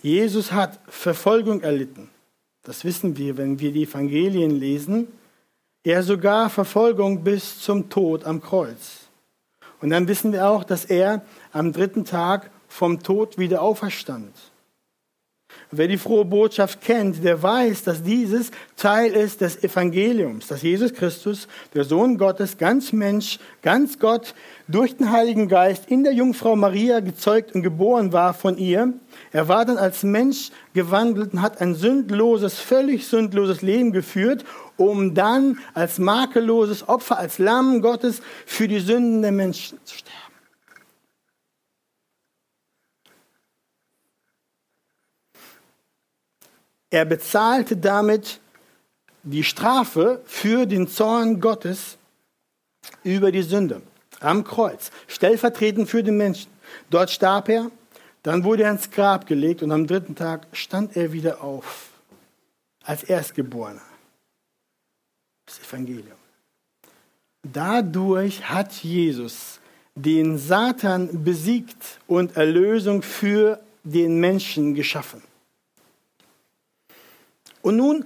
Jesus 0.00 0.52
hat 0.52 0.78
Verfolgung 0.86 1.62
erlitten. 1.62 2.08
Das 2.62 2.84
wissen 2.84 3.16
wir, 3.16 3.36
wenn 3.36 3.58
wir 3.58 3.72
die 3.72 3.82
Evangelien 3.82 4.60
lesen. 4.60 5.08
Er 5.86 6.02
sogar 6.02 6.48
Verfolgung 6.48 7.24
bis 7.24 7.60
zum 7.60 7.90
Tod 7.90 8.24
am 8.24 8.40
Kreuz. 8.40 9.08
Und 9.82 9.90
dann 9.90 10.08
wissen 10.08 10.32
wir 10.32 10.48
auch, 10.48 10.64
dass 10.64 10.86
er 10.86 11.26
am 11.52 11.72
dritten 11.72 12.06
Tag 12.06 12.50
vom 12.68 13.02
Tod 13.02 13.36
wieder 13.36 13.60
auferstand. 13.60 14.34
Wer 15.76 15.88
die 15.88 15.98
frohe 15.98 16.24
Botschaft 16.24 16.80
kennt, 16.80 17.24
der 17.24 17.42
weiß, 17.42 17.82
dass 17.82 18.02
dieses 18.02 18.52
Teil 18.76 19.12
ist 19.12 19.40
des 19.40 19.64
Evangeliums, 19.64 20.46
dass 20.46 20.62
Jesus 20.62 20.94
Christus, 20.94 21.48
der 21.74 21.84
Sohn 21.84 22.16
Gottes, 22.16 22.58
ganz 22.58 22.92
Mensch, 22.92 23.40
ganz 23.62 23.98
Gott, 23.98 24.34
durch 24.68 24.96
den 24.96 25.10
Heiligen 25.10 25.48
Geist 25.48 25.88
in 25.88 26.04
der 26.04 26.12
Jungfrau 26.12 26.54
Maria 26.54 27.00
gezeugt 27.00 27.54
und 27.54 27.62
geboren 27.62 28.12
war 28.12 28.34
von 28.34 28.56
ihr. 28.56 28.92
Er 29.32 29.48
war 29.48 29.64
dann 29.64 29.76
als 29.76 30.04
Mensch 30.04 30.50
gewandelt 30.74 31.32
und 31.32 31.42
hat 31.42 31.60
ein 31.60 31.74
sündloses, 31.74 32.58
völlig 32.58 33.06
sündloses 33.06 33.60
Leben 33.60 33.92
geführt 33.92 34.44
um 34.76 35.14
dann 35.14 35.58
als 35.72 35.98
makelloses 35.98 36.88
Opfer, 36.88 37.18
als 37.18 37.38
Lamm 37.38 37.80
Gottes 37.80 38.20
für 38.46 38.68
die 38.68 38.80
Sünden 38.80 39.22
der 39.22 39.32
Menschen 39.32 39.78
zu 39.84 39.98
sterben. 39.98 40.23
Er 46.94 47.04
bezahlte 47.04 47.76
damit 47.76 48.38
die 49.24 49.42
Strafe 49.42 50.22
für 50.26 50.64
den 50.64 50.86
Zorn 50.86 51.40
Gottes 51.40 51.98
über 53.02 53.32
die 53.32 53.42
Sünde 53.42 53.82
am 54.20 54.44
Kreuz, 54.44 54.92
stellvertretend 55.08 55.90
für 55.90 56.04
den 56.04 56.16
Menschen. 56.16 56.52
Dort 56.90 57.10
starb 57.10 57.48
er, 57.48 57.68
dann 58.22 58.44
wurde 58.44 58.62
er 58.62 58.70
ins 58.70 58.92
Grab 58.92 59.26
gelegt 59.26 59.64
und 59.64 59.72
am 59.72 59.88
dritten 59.88 60.14
Tag 60.14 60.46
stand 60.52 60.96
er 60.96 61.12
wieder 61.12 61.42
auf 61.42 61.88
als 62.84 63.02
Erstgeborener 63.02 63.82
das 65.46 65.58
Evangelium. 65.68 66.16
Dadurch 67.42 68.48
hat 68.48 68.72
Jesus 68.72 69.58
den 69.96 70.38
Satan 70.38 71.24
besiegt 71.24 71.98
und 72.06 72.36
Erlösung 72.36 73.02
für 73.02 73.58
den 73.82 74.20
Menschen 74.20 74.76
geschaffen. 74.76 75.33
Und 77.64 77.76
nun 77.76 78.04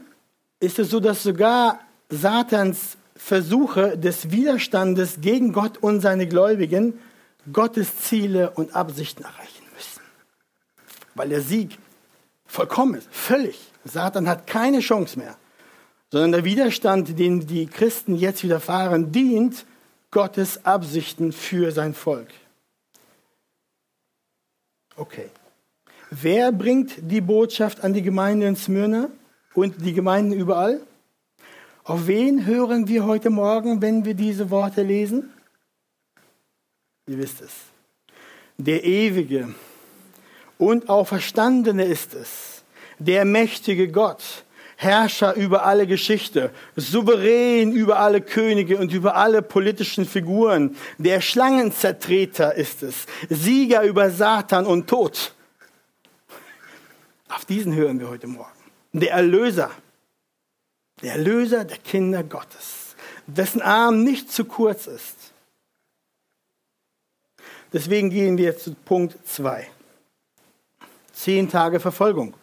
ist 0.60 0.78
es 0.78 0.90
so, 0.90 1.00
dass 1.00 1.22
sogar 1.22 1.80
Satans 2.08 2.96
Versuche 3.16 3.98
des 3.98 4.30
Widerstandes 4.30 5.20
gegen 5.20 5.52
Gott 5.52 5.78
und 5.78 6.00
seine 6.00 6.28
Gläubigen 6.28 7.00
Gottes 7.52 8.00
Ziele 8.02 8.50
und 8.50 8.74
Absichten 8.74 9.24
erreichen 9.24 9.64
müssen. 9.74 10.00
Weil 11.14 11.30
der 11.30 11.40
Sieg 11.40 11.78
vollkommen 12.46 12.94
ist, 12.94 13.08
völlig. 13.10 13.58
Satan 13.84 14.28
hat 14.28 14.46
keine 14.46 14.80
Chance 14.80 15.18
mehr 15.18 15.36
sondern 16.10 16.32
der 16.32 16.44
Widerstand, 16.44 17.18
den 17.18 17.46
die 17.46 17.66
Christen 17.66 18.14
jetzt 18.14 18.42
widerfahren, 18.42 19.12
dient 19.12 19.66
Gottes 20.10 20.64
Absichten 20.64 21.32
für 21.32 21.70
sein 21.70 21.94
Volk. 21.94 22.28
Okay. 24.96 25.30
Wer 26.10 26.50
bringt 26.52 26.94
die 26.98 27.20
Botschaft 27.20 27.84
an 27.84 27.92
die 27.92 28.02
Gemeinde 28.02 28.46
in 28.46 28.56
Smyrna 28.56 29.10
und 29.58 29.84
die 29.84 29.92
Gemeinden 29.92 30.32
überall? 30.32 30.80
Auf 31.84 32.06
wen 32.06 32.46
hören 32.46 32.86
wir 32.86 33.04
heute 33.06 33.30
Morgen, 33.30 33.82
wenn 33.82 34.04
wir 34.04 34.14
diese 34.14 34.50
Worte 34.50 34.82
lesen? 34.82 35.32
Ihr 37.06 37.18
wisst 37.18 37.40
es. 37.40 37.52
Der 38.58 38.84
Ewige 38.84 39.54
und 40.58 40.88
Auferstandene 40.88 41.84
ist 41.84 42.14
es, 42.14 42.62
der 42.98 43.24
mächtige 43.24 43.88
Gott, 43.88 44.44
Herrscher 44.76 45.34
über 45.34 45.64
alle 45.64 45.86
Geschichte, 45.86 46.50
souverän 46.76 47.72
über 47.72 47.98
alle 47.98 48.20
Könige 48.20 48.76
und 48.76 48.92
über 48.92 49.16
alle 49.16 49.42
politischen 49.42 50.04
Figuren. 50.04 50.76
Der 50.98 51.20
Schlangenzertreter 51.20 52.54
ist 52.54 52.82
es, 52.82 53.06
Sieger 53.28 53.82
über 53.82 54.10
Satan 54.10 54.66
und 54.66 54.88
Tod. 54.88 55.32
Auf 57.28 57.44
diesen 57.44 57.74
hören 57.74 57.98
wir 57.98 58.08
heute 58.08 58.26
Morgen. 58.26 58.57
Der 58.92 59.12
Erlöser, 59.12 59.70
der 61.02 61.12
Erlöser 61.12 61.64
der 61.64 61.78
Kinder 61.78 62.22
Gottes, 62.22 62.96
dessen 63.26 63.62
Arm 63.62 64.02
nicht 64.02 64.32
zu 64.32 64.44
kurz 64.44 64.86
ist. 64.86 65.16
Deswegen 67.72 68.10
gehen 68.10 68.38
wir 68.38 68.56
zu 68.56 68.74
Punkt 68.74 69.16
2. 69.26 69.68
Zehn 71.12 71.50
Tage 71.50 71.80
Verfolgung. 71.80 72.34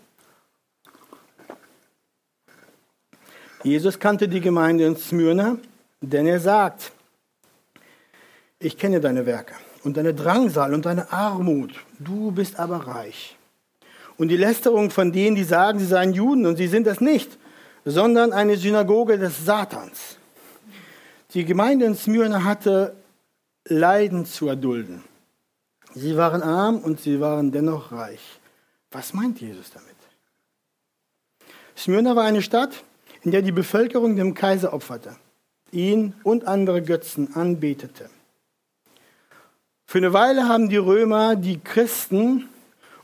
Jesus 3.63 3.97
kannte 3.97 4.27
die 4.27 4.41
Gemeinde 4.41 4.85
in 4.85 4.95
Smyrna, 4.95 5.57
denn 5.99 6.27
er 6.27 6.39
sagt, 6.39 6.91
ich 8.59 8.77
kenne 8.77 9.01
deine 9.01 9.25
Werke 9.25 9.55
und 9.83 9.97
deine 9.97 10.13
Drangsal 10.13 10.73
und 10.73 10.85
deine 10.85 11.11
Armut, 11.11 11.73
du 11.97 12.31
bist 12.31 12.59
aber 12.59 12.77
reich. 12.87 13.34
Und 14.17 14.29
die 14.29 14.37
Lästerung 14.37 14.91
von 14.91 15.11
denen, 15.11 15.35
die 15.35 15.43
sagen, 15.43 15.79
sie 15.79 15.85
seien 15.85 16.13
Juden 16.13 16.45
und 16.45 16.55
sie 16.55 16.67
sind 16.67 16.87
es 16.87 17.01
nicht, 17.01 17.37
sondern 17.83 18.33
eine 18.33 18.57
Synagoge 18.57 19.17
des 19.17 19.45
Satans. 19.45 20.17
Die 21.33 21.45
Gemeinde 21.45 21.85
in 21.85 21.95
Smyrna 21.95 22.43
hatte 22.43 22.95
Leiden 23.65 24.25
zu 24.25 24.47
erdulden. 24.47 25.03
Sie 25.93 26.15
waren 26.15 26.41
arm 26.41 26.77
und 26.77 27.01
sie 27.01 27.19
waren 27.19 27.51
dennoch 27.51 27.91
reich. 27.91 28.21
Was 28.91 29.13
meint 29.13 29.41
Jesus 29.41 29.71
damit? 29.71 29.95
Smyrna 31.77 32.15
war 32.15 32.23
eine 32.23 32.41
Stadt, 32.41 32.83
in 33.23 33.31
der 33.31 33.41
die 33.41 33.51
Bevölkerung 33.51 34.15
dem 34.15 34.33
Kaiser 34.33 34.73
opferte. 34.73 35.17
ihn 35.71 36.13
und 36.23 36.47
andere 36.47 36.81
Götzen 36.81 37.35
anbetete. 37.35 38.09
Für 39.85 39.97
eine 39.97 40.13
Weile 40.13 40.47
haben 40.47 40.69
die 40.69 40.77
Römer 40.77 41.35
die 41.35 41.59
Christen, 41.59 42.47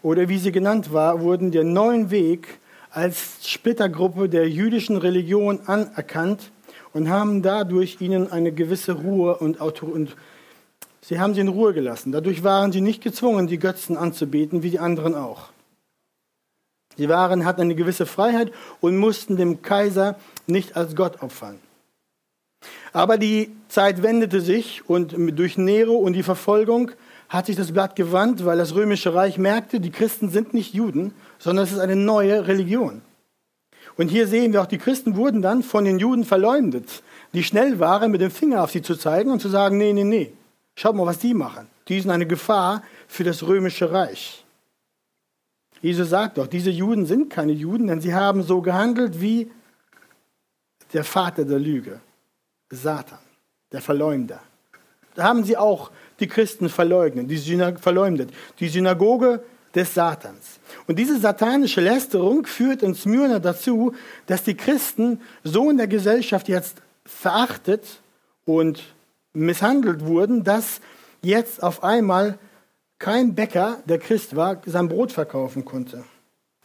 oder 0.03 0.29
wie 0.29 0.38
sie 0.38 0.51
genannt 0.51 0.93
war, 0.93 1.22
wurden 1.22 1.51
den 1.51 1.74
neuen 1.74 2.12
Weg 2.12 2.60
als 2.89 3.48
Splittergruppe 3.48 4.29
der 4.29 4.50
jüdischen 4.50 4.98
Religion 4.98 5.62
anerkannt 5.65 6.51
und 6.93 7.10
haben 7.10 7.41
dadurch 7.41 8.01
ihnen 8.01 8.31
eine 8.31 8.51
gewisse 8.51 8.93
Ruhe 8.93 9.38
und 9.38 9.62
Autorität. 9.62 10.15
Sie 11.03 11.20
haben 11.20 11.34
sie 11.34 11.41
in 11.41 11.48
Ruhe 11.48 11.74
gelassen. 11.74 12.12
Dadurch 12.12 12.43
waren 12.43 12.72
sie 12.72 12.81
nicht 12.81 13.01
gezwungen, 13.01 13.48
die 13.48 13.58
Götzen 13.58 13.98
anzubeten, 13.98 14.62
wie 14.62 14.70
die 14.70 14.79
anderen 14.79 15.15
auch. 15.15 15.50
Sie 16.96 17.10
waren, 17.10 17.46
hatten 17.46 17.62
eine 17.62 17.75
gewisse 17.75 18.05
Freiheit 18.05 18.51
und 18.81 18.98
mussten 18.98 19.36
dem 19.36 19.62
Kaiser 19.62 20.17
nicht 20.46 20.75
als 20.75 20.96
Gott 20.96 21.24
opfern. 21.24 21.60
Aber 22.93 23.17
die 23.17 23.51
Zeit 23.70 24.03
wendete 24.03 24.41
sich 24.41 24.88
und 24.88 25.15
durch 25.17 25.58
Nero 25.58 25.96
und 25.96 26.13
die 26.13 26.24
Verfolgung 26.24 26.91
hat 27.32 27.46
sich 27.46 27.56
das 27.56 27.72
Blatt 27.72 27.96
gewandt, 27.96 28.44
weil 28.44 28.58
das 28.58 28.76
römische 28.76 29.16
Reich 29.16 29.38
merkte, 29.38 29.80
die 29.80 29.90
Christen 29.90 30.30
sind 30.30 30.54
nicht 30.54 30.74
Juden, 30.74 31.14
sondern 31.40 31.64
es 31.64 31.72
ist 31.72 31.80
eine 31.80 31.96
neue 31.96 32.46
Religion. 32.46 33.02
Und 33.96 34.10
hier 34.10 34.28
sehen 34.28 34.52
wir 34.52 34.62
auch, 34.62 34.68
die 34.68 34.78
Christen 34.78 35.16
wurden 35.16 35.42
dann 35.42 35.64
von 35.64 35.86
den 35.86 35.98
Juden 35.98 36.26
verleumdet, 36.26 37.04
die 37.34 37.44
schnell 37.44 37.80
waren, 37.80 38.12
mit 38.12 38.20
dem 38.20 38.32
Finger 38.32 38.62
auf 38.62 38.72
sie 38.72 38.82
zu 38.82 38.98
zeigen 38.98 39.32
und 39.32 39.42
zu 39.42 39.48
sagen, 39.48 39.78
nee, 39.78 39.94
nee, 39.94 40.04
nee, 40.04 40.34
schaut 40.76 40.94
mal, 40.94 41.06
was 41.06 41.20
die 41.20 41.34
machen. 41.34 41.68
Die 41.88 42.02
sind 42.02 42.12
eine 42.12 42.28
Gefahr 42.28 42.84
für 43.08 43.24
das 43.24 43.44
römische 43.44 43.90
Reich. 43.94 44.44
Jesus 45.82 46.10
sagt 46.10 46.38
doch, 46.38 46.48
diese 46.48 46.70
Juden 46.70 47.06
sind 47.06 47.30
keine 47.30 47.54
Juden, 47.54 47.88
denn 47.88 48.02
sie 48.02 48.14
haben 48.14 48.44
so 48.44 48.62
gehandelt 48.62 49.22
wie 49.22 49.50
der 50.92 51.06
Vater 51.06 51.46
der 51.46 51.60
Lüge, 51.60 52.02
Satan, 52.70 53.20
der 53.72 53.82
Verleumder. 53.82 54.42
Da 55.16 55.24
haben 55.24 55.44
sie 55.44 55.58
auch 55.58 55.92
die 56.22 56.28
Christen 56.28 56.70
verleugnet, 56.70 57.30
die 57.30 57.38
verleumdet. 57.80 58.30
Die 58.60 58.70
Synagoge 58.70 59.44
des 59.75 59.94
Satans. 59.94 60.60
Und 60.88 61.00
diese 61.00 61.20
satanische 61.20 61.82
Lästerung 61.82 62.46
führt 62.46 62.84
in 62.84 62.96
Smyrna 62.96 63.40
dazu, 63.40 63.94
dass 64.25 64.44
die 64.44 64.56
Christen 64.56 65.22
so 65.44 65.70
in 65.70 65.78
der 65.78 65.88
Gesellschaft 65.88 66.48
jetzt 66.48 66.82
verachtet 67.06 67.84
und 68.46 68.84
misshandelt 69.34 70.06
wurden, 70.06 70.44
dass 70.44 70.82
jetzt 71.22 71.63
auf 71.63 71.84
einmal 71.84 72.38
kein 73.00 73.34
Bäcker, 73.34 73.80
der 73.86 73.98
Christ 73.98 74.36
war, 74.36 74.62
sein 74.66 74.88
Brot 74.88 75.12
verkaufen 75.12 75.66
konnte. 75.66 76.04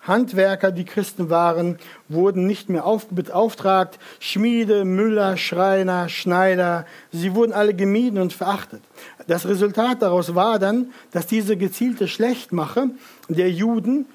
Handwerker, 0.07 0.71
die 0.71 0.85
Christen 0.85 1.31
waren, 1.31 1.79
wurden 2.09 2.47
nicht 2.47 2.69
mehr 2.69 2.85
beauftragt. 3.11 3.99
Schmiede, 4.21 4.85
Müller, 4.85 5.37
Schreiner, 5.37 6.09
Schneider, 6.09 6.87
sie 7.13 7.35
wurden 7.35 7.53
alle 7.53 7.75
gemieden 7.75 8.21
und 8.21 8.33
verachtet. 8.33 8.83
Das 9.27 9.47
Resultat 9.47 10.03
daraus 10.03 10.35
war 10.35 10.59
dann, 10.59 10.93
dass 11.11 11.27
diese 11.27 11.57
gezielte 11.57 12.09
Schlechtmache 12.09 12.91
der 13.29 13.51
Juden 13.51 14.07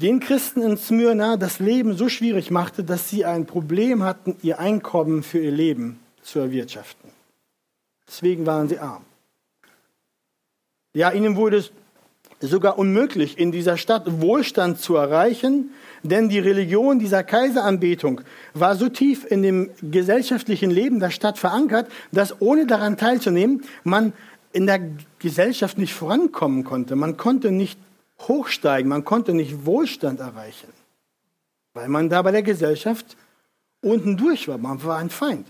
den 0.00 0.20
Christen 0.20 0.62
in 0.62 0.76
Smyrna 0.76 1.36
das 1.36 1.60
Leben 1.60 1.96
so 1.96 2.08
schwierig 2.08 2.50
machte, 2.50 2.84
dass 2.84 3.08
sie 3.08 3.24
ein 3.24 3.46
Problem 3.46 4.02
hatten, 4.02 4.36
ihr 4.42 4.58
Einkommen 4.58 5.22
für 5.22 5.38
ihr 5.38 5.52
Leben 5.52 6.00
zu 6.22 6.40
erwirtschaften. 6.40 7.10
Deswegen 8.06 8.44
waren 8.44 8.68
sie 8.68 8.78
arm. 8.78 9.04
Ja, 10.94 11.10
ihnen 11.12 11.36
wurde 11.36 11.58
es 11.58 11.72
sogar 12.40 12.78
unmöglich, 12.78 13.38
in 13.38 13.52
dieser 13.52 13.76
Stadt 13.76 14.20
Wohlstand 14.20 14.80
zu 14.80 14.96
erreichen, 14.96 15.70
denn 16.04 16.28
die 16.28 16.38
Religion 16.38 16.98
dieser 16.98 17.24
Kaiseranbetung 17.24 18.20
war 18.52 18.76
so 18.76 18.88
tief 18.88 19.24
in 19.28 19.42
dem 19.42 19.70
gesellschaftlichen 19.82 20.70
Leben 20.70 21.00
der 21.00 21.10
Stadt 21.10 21.38
verankert, 21.38 21.90
dass 22.12 22.40
ohne 22.40 22.66
daran 22.66 22.96
teilzunehmen, 22.98 23.64
man 23.82 24.12
in 24.52 24.66
der 24.66 24.80
Gesellschaft 25.18 25.78
nicht 25.78 25.94
vorankommen 25.94 26.62
konnte. 26.62 26.94
Man 26.94 27.16
konnte 27.16 27.50
nicht 27.50 27.78
hochsteigen, 28.20 28.88
man 28.88 29.04
konnte 29.04 29.32
nicht 29.32 29.64
Wohlstand 29.64 30.20
erreichen, 30.20 30.68
weil 31.72 31.88
man 31.88 32.10
da 32.10 32.22
bei 32.22 32.30
der 32.30 32.42
Gesellschaft 32.42 33.16
unten 33.80 34.16
durch 34.16 34.46
war. 34.46 34.58
Man 34.58 34.84
war 34.84 34.98
ein 34.98 35.10
Feind. 35.10 35.46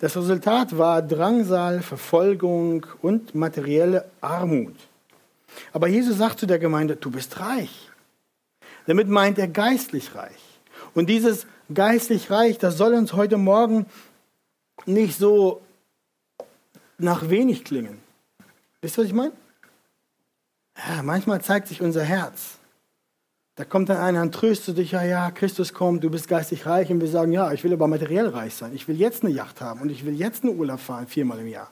Das 0.00 0.16
Resultat 0.16 0.76
war 0.76 1.02
Drangsal, 1.02 1.82
Verfolgung 1.82 2.86
und 3.02 3.34
materielle 3.34 4.10
Armut. 4.22 4.74
Aber 5.72 5.88
Jesus 5.88 6.16
sagt 6.16 6.40
zu 6.40 6.46
der 6.46 6.58
Gemeinde, 6.58 6.96
du 6.96 7.10
bist 7.10 7.38
reich. 7.40 7.89
Damit 8.90 9.06
meint 9.06 9.38
er 9.38 9.46
geistlich 9.46 10.16
reich. 10.16 10.42
Und 10.94 11.08
dieses 11.08 11.46
geistlich 11.72 12.28
reich, 12.28 12.58
das 12.58 12.76
soll 12.76 12.94
uns 12.94 13.12
heute 13.12 13.36
Morgen 13.36 13.86
nicht 14.84 15.16
so 15.16 15.62
nach 16.98 17.28
wenig 17.28 17.62
klingen. 17.62 18.00
Wisst 18.82 18.98
ihr, 18.98 19.02
was 19.02 19.06
ich 19.06 19.14
meine? 19.14 19.30
Ja, 20.76 21.04
manchmal 21.04 21.40
zeigt 21.40 21.68
sich 21.68 21.82
unser 21.82 22.02
Herz. 22.02 22.58
Da 23.54 23.64
kommt 23.64 23.90
dann 23.90 23.98
einer 23.98 24.22
und 24.22 24.34
tröstet 24.34 24.76
dich, 24.76 24.90
ja, 24.90 25.04
ja, 25.04 25.30
Christus 25.30 25.72
kommt, 25.72 26.02
du 26.02 26.10
bist 26.10 26.26
geistig 26.26 26.66
reich. 26.66 26.90
Und 26.90 27.00
wir 27.00 27.06
sagen, 27.06 27.30
ja, 27.30 27.52
ich 27.52 27.62
will 27.62 27.72
aber 27.72 27.86
materiell 27.86 28.26
reich 28.26 28.56
sein. 28.56 28.74
Ich 28.74 28.88
will 28.88 28.98
jetzt 28.98 29.22
eine 29.22 29.32
Yacht 29.32 29.60
haben 29.60 29.82
und 29.82 29.90
ich 29.90 30.04
will 30.04 30.14
jetzt 30.14 30.42
einen 30.42 30.58
Urlaub 30.58 30.80
fahren, 30.80 31.06
viermal 31.06 31.38
im 31.38 31.46
Jahr. 31.46 31.70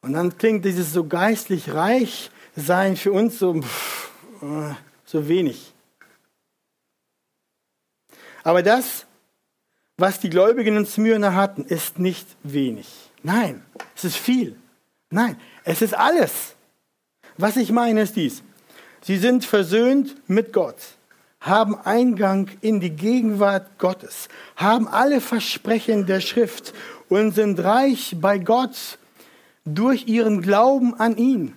Und 0.00 0.14
dann 0.14 0.36
klingt 0.36 0.64
dieses 0.64 0.92
so 0.92 1.06
geistlich 1.06 1.72
reich 1.72 2.32
sein 2.56 2.96
für 2.96 3.12
uns 3.12 3.38
so, 3.38 3.62
pff, 3.62 4.10
äh, 4.42 4.74
so 5.06 5.28
wenig. 5.28 5.72
Aber 8.42 8.62
das, 8.62 9.06
was 9.96 10.20
die 10.20 10.30
Gläubigen 10.30 10.76
in 10.76 10.86
Smyrna 10.86 11.32
hatten, 11.32 11.64
ist 11.64 11.98
nicht 11.98 12.26
wenig. 12.42 12.86
Nein, 13.22 13.64
es 13.96 14.04
ist 14.04 14.16
viel. 14.16 14.56
Nein, 15.10 15.40
es 15.64 15.82
ist 15.82 15.94
alles. 15.94 16.54
Was 17.38 17.56
ich 17.56 17.72
meine 17.72 18.02
ist 18.02 18.16
dies. 18.16 18.42
Sie 19.02 19.16
sind 19.16 19.44
versöhnt 19.44 20.16
mit 20.28 20.52
Gott, 20.52 20.76
haben 21.40 21.78
Eingang 21.78 22.50
in 22.60 22.80
die 22.80 22.90
Gegenwart 22.90 23.78
Gottes, 23.78 24.28
haben 24.56 24.88
alle 24.88 25.20
Versprechen 25.20 26.06
der 26.06 26.20
Schrift 26.20 26.74
und 27.08 27.32
sind 27.32 27.60
reich 27.60 28.16
bei 28.20 28.38
Gott 28.38 28.98
durch 29.64 30.08
ihren 30.08 30.42
Glauben 30.42 30.94
an 30.98 31.16
ihn. 31.16 31.54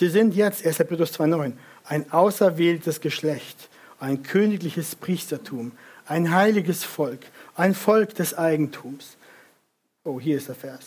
Sie 0.00 0.08
sind 0.08 0.34
jetzt, 0.34 0.64
1. 0.64 0.78
Petrus 0.78 1.12
2,9, 1.12 1.52
ein 1.84 2.10
auserwähltes 2.10 3.02
Geschlecht, 3.02 3.68
ein 3.98 4.22
königliches 4.22 4.96
Priestertum, 4.96 5.72
ein 6.06 6.34
heiliges 6.34 6.84
Volk, 6.84 7.20
ein 7.54 7.74
Volk 7.74 8.14
des 8.14 8.32
Eigentums. 8.32 9.18
Oh, 10.02 10.18
hier 10.18 10.38
ist 10.38 10.48
der 10.48 10.54
Vers. 10.54 10.86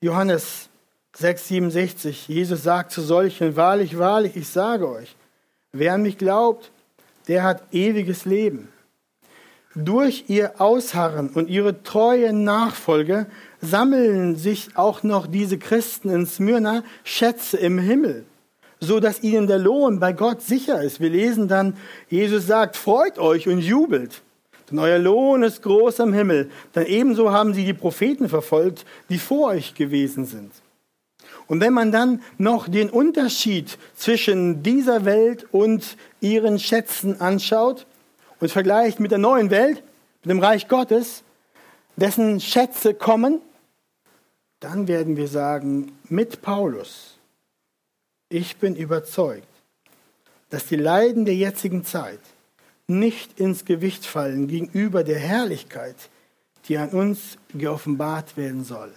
Johannes 0.00 0.70
6,67, 1.18 2.28
Jesus 2.28 2.62
sagt 2.62 2.92
zu 2.92 3.02
solchen, 3.02 3.54
wahrlich, 3.56 3.98
wahrlich, 3.98 4.36
ich 4.36 4.48
sage 4.48 4.88
euch, 4.88 5.14
wer 5.72 5.92
an 5.92 6.00
mich 6.00 6.16
glaubt, 6.16 6.72
der 7.28 7.42
hat 7.42 7.74
ewiges 7.74 8.24
Leben. 8.24 8.70
Durch 9.74 10.24
ihr 10.28 10.62
Ausharren 10.62 11.28
und 11.28 11.50
ihre 11.50 11.82
treue 11.82 12.32
Nachfolge 12.32 13.26
sammeln 13.60 14.36
sich 14.36 14.70
auch 14.74 15.02
noch 15.02 15.26
diese 15.26 15.58
Christen 15.58 16.10
in 16.10 16.26
Smyrna 16.26 16.82
Schätze 17.04 17.56
im 17.56 17.78
Himmel, 17.78 18.24
so 18.80 19.00
dass 19.00 19.22
ihnen 19.22 19.46
der 19.46 19.58
Lohn 19.58 20.00
bei 20.00 20.12
Gott 20.12 20.42
sicher 20.42 20.82
ist. 20.82 21.00
Wir 21.00 21.10
lesen 21.10 21.48
dann, 21.48 21.76
Jesus 22.08 22.46
sagt, 22.46 22.76
freut 22.76 23.18
euch 23.18 23.48
und 23.48 23.60
jubelt, 23.60 24.22
denn 24.70 24.78
euer 24.78 24.98
Lohn 24.98 25.42
ist 25.42 25.62
groß 25.62 26.00
am 26.00 26.12
Himmel. 26.12 26.50
Denn 26.74 26.86
ebenso 26.86 27.32
haben 27.32 27.54
sie 27.54 27.64
die 27.64 27.74
Propheten 27.74 28.28
verfolgt, 28.28 28.86
die 29.08 29.18
vor 29.18 29.48
euch 29.48 29.74
gewesen 29.74 30.24
sind. 30.24 30.52
Und 31.46 31.60
wenn 31.60 31.72
man 31.72 31.90
dann 31.90 32.22
noch 32.38 32.68
den 32.68 32.88
Unterschied 32.88 33.76
zwischen 33.96 34.62
dieser 34.62 35.04
Welt 35.04 35.46
und 35.50 35.96
ihren 36.20 36.58
Schätzen 36.58 37.20
anschaut, 37.20 37.86
und 38.40 38.50
vergleicht 38.50 38.98
mit 39.00 39.10
der 39.10 39.18
neuen 39.18 39.50
Welt, 39.50 39.82
mit 40.24 40.30
dem 40.30 40.40
Reich 40.40 40.66
Gottes, 40.66 41.22
dessen 41.96 42.40
Schätze 42.40 42.94
kommen, 42.94 43.40
dann 44.60 44.88
werden 44.88 45.16
wir 45.16 45.28
sagen, 45.28 45.92
mit 46.04 46.42
Paulus, 46.42 47.18
ich 48.28 48.58
bin 48.58 48.76
überzeugt, 48.76 49.48
dass 50.50 50.66
die 50.66 50.76
Leiden 50.76 51.24
der 51.24 51.34
jetzigen 51.34 51.84
Zeit 51.84 52.20
nicht 52.86 53.40
ins 53.40 53.64
Gewicht 53.64 54.04
fallen 54.04 54.48
gegenüber 54.48 55.04
der 55.04 55.18
Herrlichkeit, 55.18 55.96
die 56.66 56.76
an 56.76 56.90
uns 56.90 57.38
geoffenbart 57.54 58.36
werden 58.36 58.64
soll. 58.64 58.94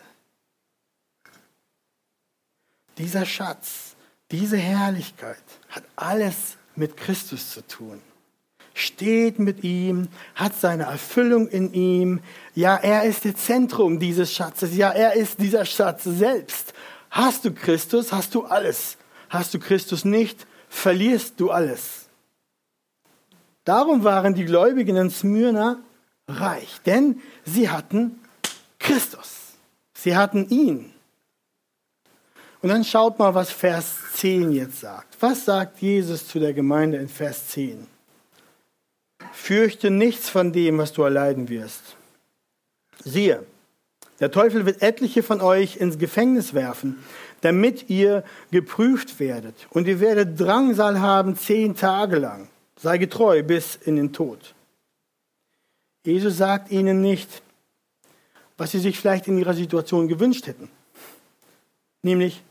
Dieser 2.97 3.25
Schatz, 3.25 3.95
diese 4.31 4.57
Herrlichkeit 4.57 5.43
hat 5.69 5.83
alles 5.95 6.57
mit 6.75 6.97
Christus 6.97 7.51
zu 7.51 7.65
tun 7.65 8.01
steht 8.73 9.39
mit 9.39 9.63
ihm, 9.63 10.07
hat 10.35 10.55
seine 10.55 10.83
Erfüllung 10.83 11.47
in 11.47 11.73
ihm. 11.73 12.21
Ja, 12.55 12.75
er 12.75 13.03
ist 13.03 13.25
das 13.25 13.35
Zentrum 13.35 13.99
dieses 13.99 14.33
Schatzes. 14.33 14.75
Ja, 14.75 14.89
er 14.91 15.13
ist 15.13 15.39
dieser 15.39 15.65
Schatz 15.65 16.03
selbst. 16.03 16.73
Hast 17.11 17.45
du 17.45 17.53
Christus, 17.53 18.11
hast 18.11 18.33
du 18.35 18.45
alles. 18.45 18.97
Hast 19.29 19.53
du 19.53 19.59
Christus 19.59 20.05
nicht, 20.05 20.47
verlierst 20.69 21.39
du 21.39 21.51
alles. 21.51 22.07
Darum 23.65 24.03
waren 24.03 24.33
die 24.33 24.45
Gläubigen 24.45 24.95
in 24.95 25.09
Smyrna 25.09 25.77
reich, 26.27 26.79
denn 26.85 27.21
sie 27.45 27.69
hatten 27.69 28.19
Christus. 28.79 29.53
Sie 29.93 30.15
hatten 30.17 30.49
ihn. 30.49 30.91
Und 32.61 32.69
dann 32.69 32.83
schaut 32.83 33.19
mal, 33.19 33.33
was 33.33 33.51
Vers 33.51 33.95
10 34.15 34.51
jetzt 34.51 34.79
sagt. 34.79 35.15
Was 35.19 35.45
sagt 35.45 35.79
Jesus 35.81 36.27
zu 36.27 36.39
der 36.39 36.53
Gemeinde 36.53 36.97
in 36.97 37.09
Vers 37.09 37.49
10? 37.49 37.92
Fürchte 39.33 39.89
nichts 39.89 40.29
von 40.29 40.53
dem, 40.53 40.77
was 40.77 40.93
du 40.93 41.01
erleiden 41.01 41.49
wirst. 41.49 41.97
Siehe, 43.03 43.43
der 44.19 44.31
Teufel 44.31 44.65
wird 44.65 44.81
etliche 44.81 45.23
von 45.23 45.41
euch 45.41 45.77
ins 45.77 45.97
Gefängnis 45.97 46.53
werfen, 46.53 47.03
damit 47.41 47.89
ihr 47.89 48.23
geprüft 48.51 49.19
werdet. 49.19 49.67
Und 49.71 49.87
ihr 49.87 49.99
werdet 49.99 50.39
Drangsal 50.39 51.01
haben 51.01 51.35
zehn 51.35 51.75
Tage 51.75 52.19
lang. 52.19 52.47
Sei 52.77 52.97
getreu 52.97 53.43
bis 53.43 53.75
in 53.75 53.95
den 53.95 54.13
Tod. 54.13 54.53
Jesus 56.05 56.37
sagt 56.37 56.71
ihnen 56.71 57.01
nicht, 57.01 57.41
was 58.55 58.71
sie 58.71 58.79
sich 58.79 58.99
vielleicht 58.99 59.27
in 59.27 59.37
ihrer 59.37 59.53
Situation 59.53 60.07
gewünscht 60.07 60.47
hätten. 60.47 60.69
Nämlich, 62.03 62.43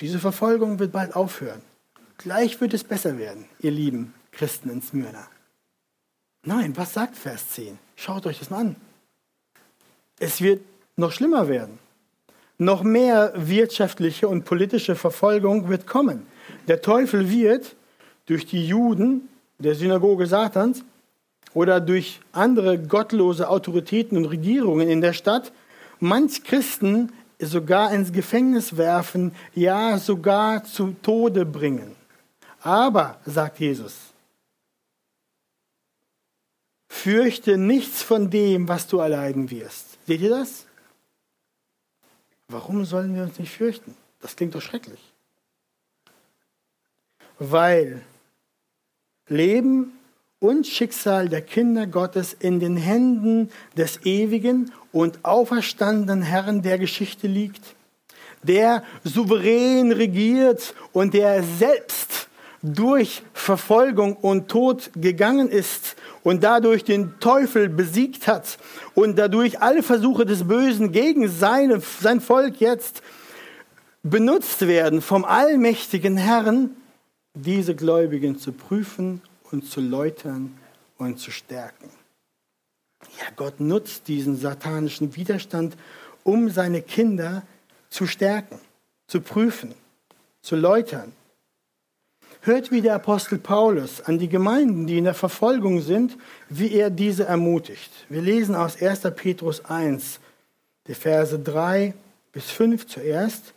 diese 0.00 0.18
Verfolgung 0.18 0.78
wird 0.78 0.92
bald 0.92 1.14
aufhören. 1.14 1.62
Gleich 2.16 2.60
wird 2.60 2.74
es 2.74 2.84
besser 2.84 3.18
werden, 3.18 3.44
ihr 3.60 3.70
lieben 3.70 4.14
Christen 4.32 4.70
in 4.70 4.82
Smyrna. 4.82 5.28
Nein, 6.42 6.76
was 6.76 6.94
sagt 6.94 7.16
Vers 7.16 7.50
10? 7.50 7.78
Schaut 7.96 8.26
euch 8.26 8.38
das 8.38 8.50
mal 8.50 8.60
an. 8.60 8.76
Es 10.18 10.40
wird 10.40 10.62
noch 10.96 11.12
schlimmer 11.12 11.48
werden. 11.48 11.78
Noch 12.56 12.82
mehr 12.82 13.32
wirtschaftliche 13.36 14.28
und 14.28 14.44
politische 14.44 14.94
Verfolgung 14.94 15.68
wird 15.68 15.86
kommen. 15.86 16.26
Der 16.68 16.82
Teufel 16.82 17.30
wird 17.30 17.76
durch 18.26 18.46
die 18.46 18.66
Juden 18.66 19.28
der 19.58 19.74
Synagoge 19.74 20.26
Satans 20.26 20.84
oder 21.52 21.80
durch 21.80 22.20
andere 22.32 22.78
gottlose 22.78 23.48
Autoritäten 23.48 24.16
und 24.16 24.26
Regierungen 24.26 24.88
in 24.88 25.00
der 25.00 25.12
Stadt 25.12 25.52
manch 26.00 26.44
Christen 26.44 27.12
sogar 27.38 27.92
ins 27.92 28.12
Gefängnis 28.12 28.76
werfen, 28.76 29.32
ja 29.54 29.98
sogar 29.98 30.64
zu 30.64 30.94
Tode 31.02 31.46
bringen. 31.46 31.96
Aber, 32.62 33.18
sagt 33.24 33.58
Jesus, 33.60 34.09
fürchte 36.90 37.56
nichts 37.56 38.02
von 38.02 38.28
dem, 38.30 38.68
was 38.68 38.88
du 38.88 38.98
erleiden 38.98 39.50
wirst. 39.50 39.96
Seht 40.06 40.20
ihr 40.20 40.28
das? 40.28 40.66
Warum 42.48 42.84
sollen 42.84 43.14
wir 43.14 43.22
uns 43.22 43.38
nicht 43.38 43.52
fürchten? 43.52 43.96
Das 44.20 44.36
klingt 44.36 44.54
doch 44.54 44.60
schrecklich. 44.60 45.00
Weil 47.38 48.02
Leben 49.28 49.92
und 50.40 50.66
Schicksal 50.66 51.28
der 51.28 51.42
Kinder 51.42 51.86
Gottes 51.86 52.34
in 52.34 52.58
den 52.58 52.76
Händen 52.76 53.50
des 53.76 54.04
ewigen 54.04 54.72
und 54.92 55.24
auferstandenen 55.24 56.22
Herrn 56.22 56.60
der 56.60 56.78
Geschichte 56.78 57.28
liegt, 57.28 57.76
der 58.42 58.82
souverän 59.04 59.92
regiert 59.92 60.74
und 60.92 61.14
der 61.14 61.44
selbst 61.44 62.29
durch 62.62 63.22
Verfolgung 63.32 64.16
und 64.16 64.48
Tod 64.48 64.90
gegangen 64.94 65.48
ist 65.48 65.96
und 66.22 66.44
dadurch 66.44 66.84
den 66.84 67.18
Teufel 67.18 67.68
besiegt 67.68 68.26
hat 68.26 68.58
und 68.94 69.18
dadurch 69.18 69.60
alle 69.60 69.82
Versuche 69.82 70.26
des 70.26 70.46
Bösen 70.46 70.92
gegen 70.92 71.28
seine, 71.28 71.80
sein 71.80 72.20
Volk 72.20 72.60
jetzt 72.60 73.02
benutzt 74.02 74.66
werden 74.66 75.00
vom 75.00 75.24
allmächtigen 75.24 76.16
Herrn, 76.16 76.76
diese 77.34 77.74
Gläubigen 77.74 78.38
zu 78.38 78.52
prüfen 78.52 79.22
und 79.50 79.64
zu 79.66 79.80
läutern 79.80 80.58
und 80.98 81.18
zu 81.18 81.30
stärken. 81.30 81.90
Ja, 83.18 83.26
Gott 83.36 83.60
nutzt 83.60 84.08
diesen 84.08 84.36
satanischen 84.36 85.16
Widerstand, 85.16 85.76
um 86.24 86.50
seine 86.50 86.82
Kinder 86.82 87.42
zu 87.88 88.06
stärken, 88.06 88.60
zu 89.06 89.22
prüfen, 89.22 89.74
zu 90.42 90.56
läutern 90.56 91.12
Hört 92.42 92.70
wie 92.70 92.80
der 92.80 92.94
Apostel 92.94 93.36
Paulus 93.36 94.00
an 94.00 94.18
die 94.18 94.28
Gemeinden, 94.28 94.86
die 94.86 94.96
in 94.96 95.04
der 95.04 95.12
Verfolgung 95.12 95.82
sind, 95.82 96.16
wie 96.48 96.72
er 96.72 96.88
diese 96.88 97.26
ermutigt. 97.26 97.90
Wir 98.08 98.22
lesen 98.22 98.54
aus 98.54 98.80
1. 98.80 99.02
Petrus 99.14 99.62
1, 99.66 100.20
die 100.86 100.94
Verse 100.94 101.38
3 101.38 101.92
bis 102.32 102.50
5 102.50 102.86
zuerst. 102.86 103.52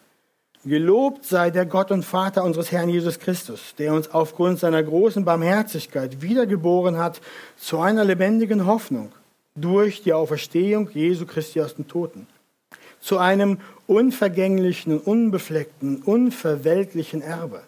Gelobt 0.65 1.23
sei 1.23 1.49
der 1.49 1.65
Gott 1.65 1.91
und 1.91 2.03
Vater 2.03 2.43
unseres 2.43 2.73
Herrn 2.73 2.89
Jesus 2.89 3.19
Christus, 3.19 3.73
der 3.77 3.93
uns 3.93 4.11
aufgrund 4.11 4.59
seiner 4.59 4.83
großen 4.83 5.23
Barmherzigkeit 5.23 6.21
wiedergeboren 6.21 6.97
hat 6.97 7.21
zu 7.55 7.79
einer 7.79 8.03
lebendigen 8.03 8.65
Hoffnung 8.65 9.13
durch 9.55 10.01
die 10.01 10.11
Auferstehung 10.11 10.89
Jesu 10.93 11.25
Christi 11.25 11.61
aus 11.61 11.75
den 11.75 11.87
Toten, 11.87 12.27
zu 12.99 13.17
einem 13.17 13.59
unvergänglichen, 13.87 14.99
unbefleckten, 14.99 16.01
unverweltlichen 16.01 17.21
Erbe 17.21 17.61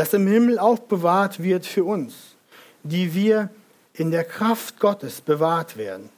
das 0.00 0.14
im 0.14 0.26
Himmel 0.26 0.58
aufbewahrt 0.58 1.42
wird 1.42 1.66
für 1.66 1.84
uns, 1.84 2.14
die 2.84 3.12
wir 3.12 3.50
in 3.92 4.10
der 4.10 4.24
Kraft 4.24 4.80
Gottes 4.80 5.20
bewahrt 5.20 5.76
werden, 5.76 6.08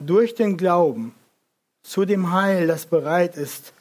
durch 0.00 0.34
den 0.34 0.56
Glauben 0.56 1.14
zu 1.84 2.04
dem 2.04 2.32
Heil, 2.32 2.66
das 2.66 2.86
bereit 2.86 3.36
ist, 3.36 3.72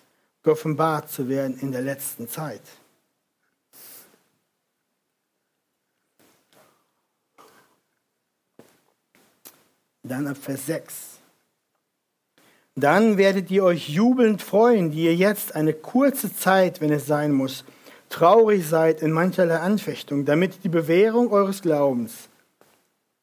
geoffenbart 0.43 1.09
zu 1.09 1.27
werden 1.27 1.57
in 1.59 1.71
der 1.71 1.81
letzten 1.81 2.29
Zeit. 2.29 2.61
Dann 10.03 10.27
ab 10.27 10.37
Vers 10.39 10.67
6. 10.67 10.93
Dann 12.75 13.17
werdet 13.17 13.49
ihr 13.49 13.63
euch 13.63 13.89
jubelnd 13.89 14.43
freuen, 14.43 14.91
die 14.91 15.05
ihr 15.05 15.15
jetzt 15.15 15.55
eine 15.55 15.73
kurze 15.73 16.31
Zeit, 16.31 16.79
wenn 16.79 16.91
es 16.91 17.07
sein 17.07 17.31
muss, 17.31 17.65
traurig 18.09 18.67
seid 18.67 19.01
in 19.01 19.11
mancherlei 19.11 19.57
Anfechtung, 19.57 20.25
damit 20.25 20.63
die 20.63 20.69
Bewährung 20.69 21.31
eures 21.31 21.61
Glaubens, 21.61 22.29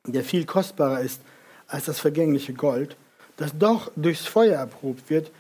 der 0.06 0.24
viel 0.24 0.44
kostbarer 0.44 1.00
ist 1.00 1.20
als 1.66 1.86
das 1.86 1.98
vergängliche 1.98 2.52
Gold, 2.52 2.96
das 3.36 3.56
doch 3.58 3.90
durchs 3.96 4.26
Feuer 4.26 4.58
erprobt 4.58 5.10
wird, 5.10 5.30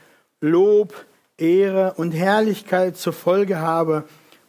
Lob, 0.40 1.04
Ehre 1.36 1.94
und 1.94 2.12
Herrlichkeit 2.12 2.96
zur 2.96 3.12
Folge 3.12 3.58
habe 3.58 4.04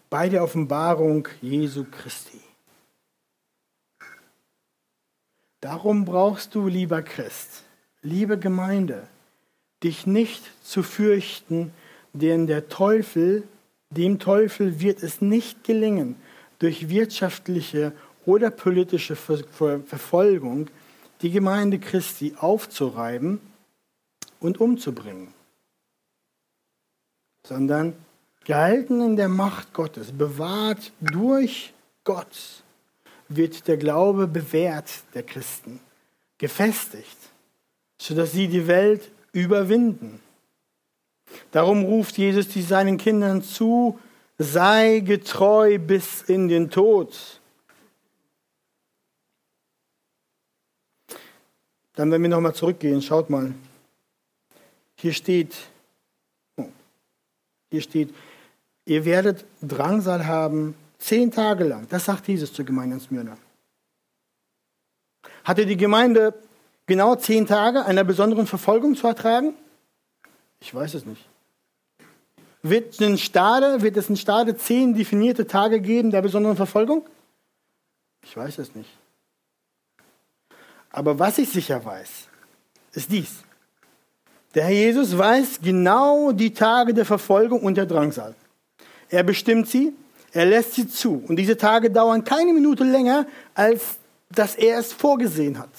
bei 0.10 0.30
der 0.30 0.44
Offenbarung 0.44 1.28
Jesu 1.42 1.86
Christi. 1.90 2.40
Darum 5.62 6.06
brauchst 6.06 6.54
du, 6.54 6.68
lieber 6.68 7.02
Christ, 7.02 7.64
liebe 8.02 8.38
Gemeinde, 8.38 9.08
dich 9.84 10.06
nicht 10.06 10.44
zu 10.64 10.84
fürchten, 10.84 11.74
denn 12.14 12.46
der 12.46 12.70
Teufel 12.70 13.44
dem 13.96 14.20
Teufel 14.20 14.80
wird 14.80 15.04
es 15.04 15.22
nicht 15.22 15.64
gelingen, 15.64 16.16
durch 16.60 16.90
wirtschaftliche 16.90 17.94
oder 18.26 18.50
politische 18.50 19.16
Verfolgung 19.16 20.68
die 21.22 21.32
Gemeinde 21.32 21.80
Christi 21.80 22.36
aufzureiben 22.38 23.40
und 24.40 24.60
umzubringen, 24.60 25.34
sondern 27.44 27.94
gehalten 28.44 29.02
in 29.02 29.16
der 29.16 29.30
Macht 29.30 29.74
Gottes, 29.74 30.12
bewahrt 30.12 30.92
durch 31.02 31.74
Gott, 32.04 32.64
wird 33.28 33.68
der 33.68 33.78
Glaube 33.78 34.28
bewährt 34.28 34.92
der 35.14 35.24
Christen, 35.24 35.80
gefestigt, 36.38 37.18
sodass 38.00 38.34
sie 38.34 38.48
die 38.48 38.68
Welt 38.68 39.12
überwinden. 39.32 40.22
Darum 41.52 41.84
ruft 41.84 42.18
Jesus 42.18 42.48
seinen 42.68 42.98
Kindern 42.98 43.42
zu, 43.42 44.00
sei 44.38 45.00
getreu 45.00 45.80
bis 45.80 46.22
in 46.24 46.48
den 46.48 46.70
Tod. 46.70 47.40
Dann, 51.96 52.12
wenn 52.12 52.22
wir 52.22 52.30
nochmal 52.30 52.54
zurückgehen, 52.54 53.02
schaut 53.02 53.30
mal. 53.30 53.54
Hier 54.96 55.14
steht, 55.14 55.56
oh, 56.58 56.68
hier 57.72 57.82
steht, 57.82 58.14
ihr 58.86 59.06
werdet 59.06 59.46
Drangsal 59.62 60.26
haben 60.26 60.76
zehn 60.98 61.32
Tage 61.32 61.64
lang. 61.64 61.88
Das 61.90 62.06
sagt 62.06 62.28
Jesus 62.28 62.52
zur 62.52 62.66
Gemeinde 62.66 62.96
in 62.96 63.02
Smyrna. 63.02 63.38
Hatte 65.44 65.66
die 65.66 65.78
Gemeinde 65.78 66.34
genau 66.86 67.16
zehn 67.16 67.46
Tage 67.46 67.86
einer 67.86 68.04
besonderen 68.04 68.48
Verfolgung 68.48 68.96
zu 68.96 69.08
ertragen? 69.08 69.54
Ich 70.66 70.74
weiß 70.74 70.96
es 70.96 71.06
nicht. 71.06 71.24
Wird, 72.64 73.00
ein 73.00 73.20
Stade, 73.20 73.84
wird 73.84 73.98
es 73.98 74.10
in 74.10 74.18
Stade 74.18 74.58
zehn 74.58 74.96
definierte 74.96 75.46
Tage 75.46 75.80
geben 75.80 76.10
der 76.10 76.24
besonderen 76.24 76.58
Verfolgung? 76.58 77.06
Ich 78.24 78.36
weiß 78.36 78.58
es 78.58 78.74
nicht. 78.74 78.90
Aber 80.90 81.20
was 81.20 81.38
ich 81.38 81.50
sicher 81.50 81.86
weiß, 81.86 82.10
ist 82.94 83.12
dies. 83.12 83.44
Der 84.56 84.64
Herr 84.64 84.72
Jesus 84.72 85.16
weiß 85.16 85.60
genau 85.62 86.32
die 86.32 86.52
Tage 86.52 86.96
der 86.96 87.06
Verfolgung 87.06 87.62
und 87.62 87.78
der 87.78 87.86
Drangsal. 87.86 88.34
Er 89.10 89.22
bestimmt 89.22 89.70
sie, 89.70 89.94
er 90.32 90.48
lässt 90.48 90.74
sie 90.74 90.88
zu. 90.88 91.24
Und 91.28 91.36
diese 91.36 91.58
Tage 91.58 91.92
dauern 91.92 92.24
keine 92.24 92.54
Minute 92.54 92.84
länger 92.84 93.28
als 93.54 94.00
dass 94.32 94.56
er 94.56 94.80
es 94.80 94.92
vorgesehen 94.92 95.60
hat. 95.60 95.70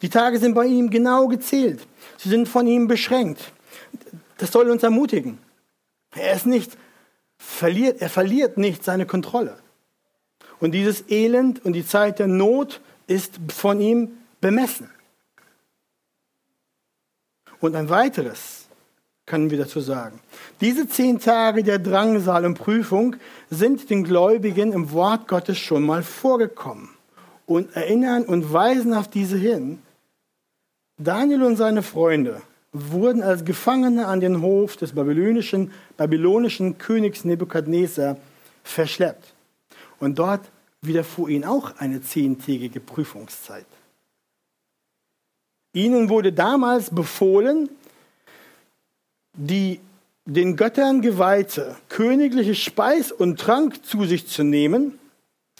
Die 0.00 0.08
Tage 0.08 0.38
sind 0.38 0.54
bei 0.54 0.64
ihm 0.64 0.88
genau 0.88 1.28
gezählt. 1.28 1.86
Sie 2.16 2.30
sind 2.30 2.48
von 2.48 2.66
ihm 2.66 2.88
beschränkt. 2.88 3.52
Das 4.38 4.52
soll 4.52 4.70
uns 4.70 4.82
ermutigen. 4.82 5.38
Er 6.14 6.34
ist 6.34 6.46
nicht 6.46 6.76
verliert, 7.38 8.00
er 8.00 8.10
verliert 8.10 8.58
nicht 8.58 8.84
seine 8.84 9.06
Kontrolle. 9.06 9.58
Und 10.60 10.72
dieses 10.72 11.08
Elend 11.10 11.64
und 11.64 11.72
die 11.72 11.86
Zeit 11.86 12.18
der 12.18 12.26
Not 12.26 12.80
ist 13.06 13.38
von 13.48 13.80
ihm 13.80 14.10
bemessen. 14.40 14.90
Und 17.60 17.74
ein 17.74 17.88
weiteres 17.88 18.68
können 19.26 19.50
wir 19.50 19.58
dazu 19.58 19.80
sagen. 19.80 20.20
Diese 20.60 20.88
zehn 20.88 21.20
Tage 21.20 21.62
der 21.62 21.78
Drangsal 21.78 22.44
und 22.46 22.54
Prüfung 22.54 23.16
sind 23.50 23.90
den 23.90 24.04
Gläubigen 24.04 24.72
im 24.72 24.92
Wort 24.92 25.28
Gottes 25.28 25.58
schon 25.58 25.84
mal 25.84 26.02
vorgekommen 26.02 26.90
und 27.46 27.74
erinnern 27.76 28.24
und 28.24 28.52
weisen 28.52 28.94
auf 28.94 29.08
diese 29.08 29.36
hin. 29.36 29.82
Daniel 30.96 31.42
und 31.44 31.56
seine 31.56 31.82
Freunde 31.82 32.42
wurden 32.72 33.22
als 33.22 33.44
Gefangene 33.44 34.06
an 34.06 34.20
den 34.20 34.42
Hof 34.42 34.76
des 34.76 34.92
babylonischen, 34.92 35.72
babylonischen 35.96 36.78
Königs 36.78 37.24
Nebukadnezar 37.24 38.16
verschleppt. 38.62 39.32
Und 39.98 40.18
dort 40.18 40.42
widerfuhr 40.82 41.28
ihnen 41.28 41.44
auch 41.44 41.76
eine 41.78 42.02
zehntägige 42.02 42.80
Prüfungszeit. 42.80 43.66
Ihnen 45.72 46.08
wurde 46.08 46.32
damals 46.32 46.90
befohlen, 46.90 47.68
die 49.34 49.80
den 50.24 50.56
Göttern 50.56 51.00
geweihte 51.00 51.76
königliche 51.88 52.54
Speis 52.54 53.12
und 53.12 53.40
Trank 53.40 53.84
zu 53.84 54.04
sich 54.04 54.26
zu 54.26 54.42
nehmen, 54.42 54.98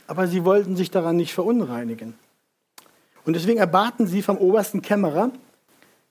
aber 0.07 0.27
sie 0.27 0.45
wollten 0.45 0.77
sich 0.77 0.91
daran 0.91 1.17
nicht 1.17 1.33
verunreinigen. 1.33 2.15
Und 3.25 3.35
deswegen 3.35 3.59
erbaten 3.59 4.07
sie 4.07 4.23
vom 4.23 4.37
obersten 4.39 4.83
Kämmerer 4.83 5.33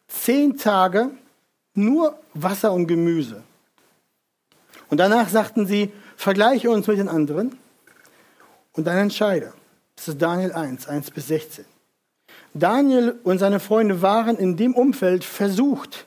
zehn 0.08 0.58
Tage 0.58 1.12
nur 1.74 2.18
Wasser 2.34 2.74
und 2.74 2.88
Gemüse. 2.88 3.44
Und 4.90 5.00
danach 5.00 5.30
sagten 5.30 5.66
sie, 5.68 5.92
vergleiche 6.16 6.70
uns 6.70 6.88
mit 6.88 6.98
den 6.98 7.10
anderen 7.10 7.58
und 8.74 8.86
dann 8.88 8.98
entscheide. 8.98 9.54
Das 9.96 10.08
ist 10.08 10.22
Daniel 10.22 10.54
1, 10.54 10.88
1 10.88 11.12
bis 11.12 11.28
16. 11.28 11.66
Daniel 12.54 13.16
und 13.24 13.40
seine 13.40 13.60
Freunde 13.60 14.02
waren 14.02 14.38
in 14.38 14.58
dem 14.58 14.74
Umfeld 14.74 15.24
versucht, 15.24 16.06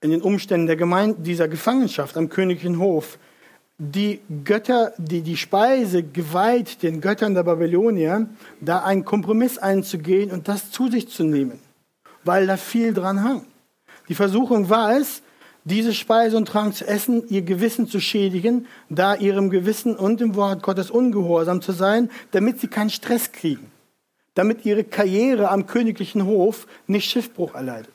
in 0.00 0.10
den 0.10 0.22
Umständen 0.22 0.66
der 0.66 0.76
Gemeinde, 0.76 1.20
dieser 1.22 1.48
Gefangenschaft 1.48 2.16
am 2.16 2.28
königlichen 2.28 2.78
Hof, 2.78 3.18
die 3.78 4.20
Götter, 4.44 4.92
die 4.96 5.22
die 5.22 5.36
Speise 5.36 6.02
geweiht 6.02 6.82
den 6.82 7.00
Göttern 7.00 7.34
der 7.34 7.42
Babylonier, 7.42 8.28
da 8.60 8.84
einen 8.84 9.04
Kompromiss 9.04 9.58
einzugehen 9.58 10.30
und 10.30 10.48
das 10.48 10.70
zu 10.70 10.90
sich 10.90 11.08
zu 11.08 11.24
nehmen, 11.24 11.58
weil 12.24 12.46
da 12.46 12.56
viel 12.56 12.94
dran 12.94 13.22
hang. 13.22 13.46
Die 14.08 14.14
Versuchung 14.14 14.68
war 14.68 14.96
es, 14.96 15.22
diese 15.64 15.94
Speise 15.94 16.36
und 16.36 16.46
Trank 16.46 16.74
zu 16.74 16.86
essen, 16.86 17.28
ihr 17.28 17.42
Gewissen 17.42 17.86
zu 17.86 18.00
schädigen, 18.00 18.66
da 18.88 19.14
ihrem 19.14 19.48
Gewissen 19.50 19.96
und 19.96 20.20
dem 20.20 20.34
Wort 20.34 20.62
Gottes 20.62 20.90
ungehorsam 20.90 21.62
zu 21.62 21.72
sein, 21.72 22.10
damit 22.32 22.60
sie 22.60 22.68
keinen 22.68 22.90
Stress 22.90 23.30
kriegen, 23.32 23.70
damit 24.34 24.64
ihre 24.64 24.84
Karriere 24.84 25.50
am 25.50 25.66
königlichen 25.66 26.26
Hof 26.26 26.66
nicht 26.86 27.08
Schiffbruch 27.08 27.54
erleidet. 27.54 27.92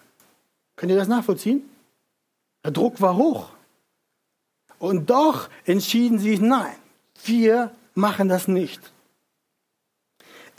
Könnt 0.76 0.92
ihr 0.92 0.98
das 0.98 1.08
nachvollziehen? 1.08 1.64
Der 2.64 2.72
Druck 2.72 3.02
war 3.02 3.18
hoch. 3.18 3.50
Und 4.80 5.10
doch 5.10 5.50
entschieden 5.66 6.20
sie, 6.20 6.38
nein, 6.38 6.76
wir 7.26 7.72
machen 7.96 8.30
das 8.30 8.48
nicht. 8.48 8.94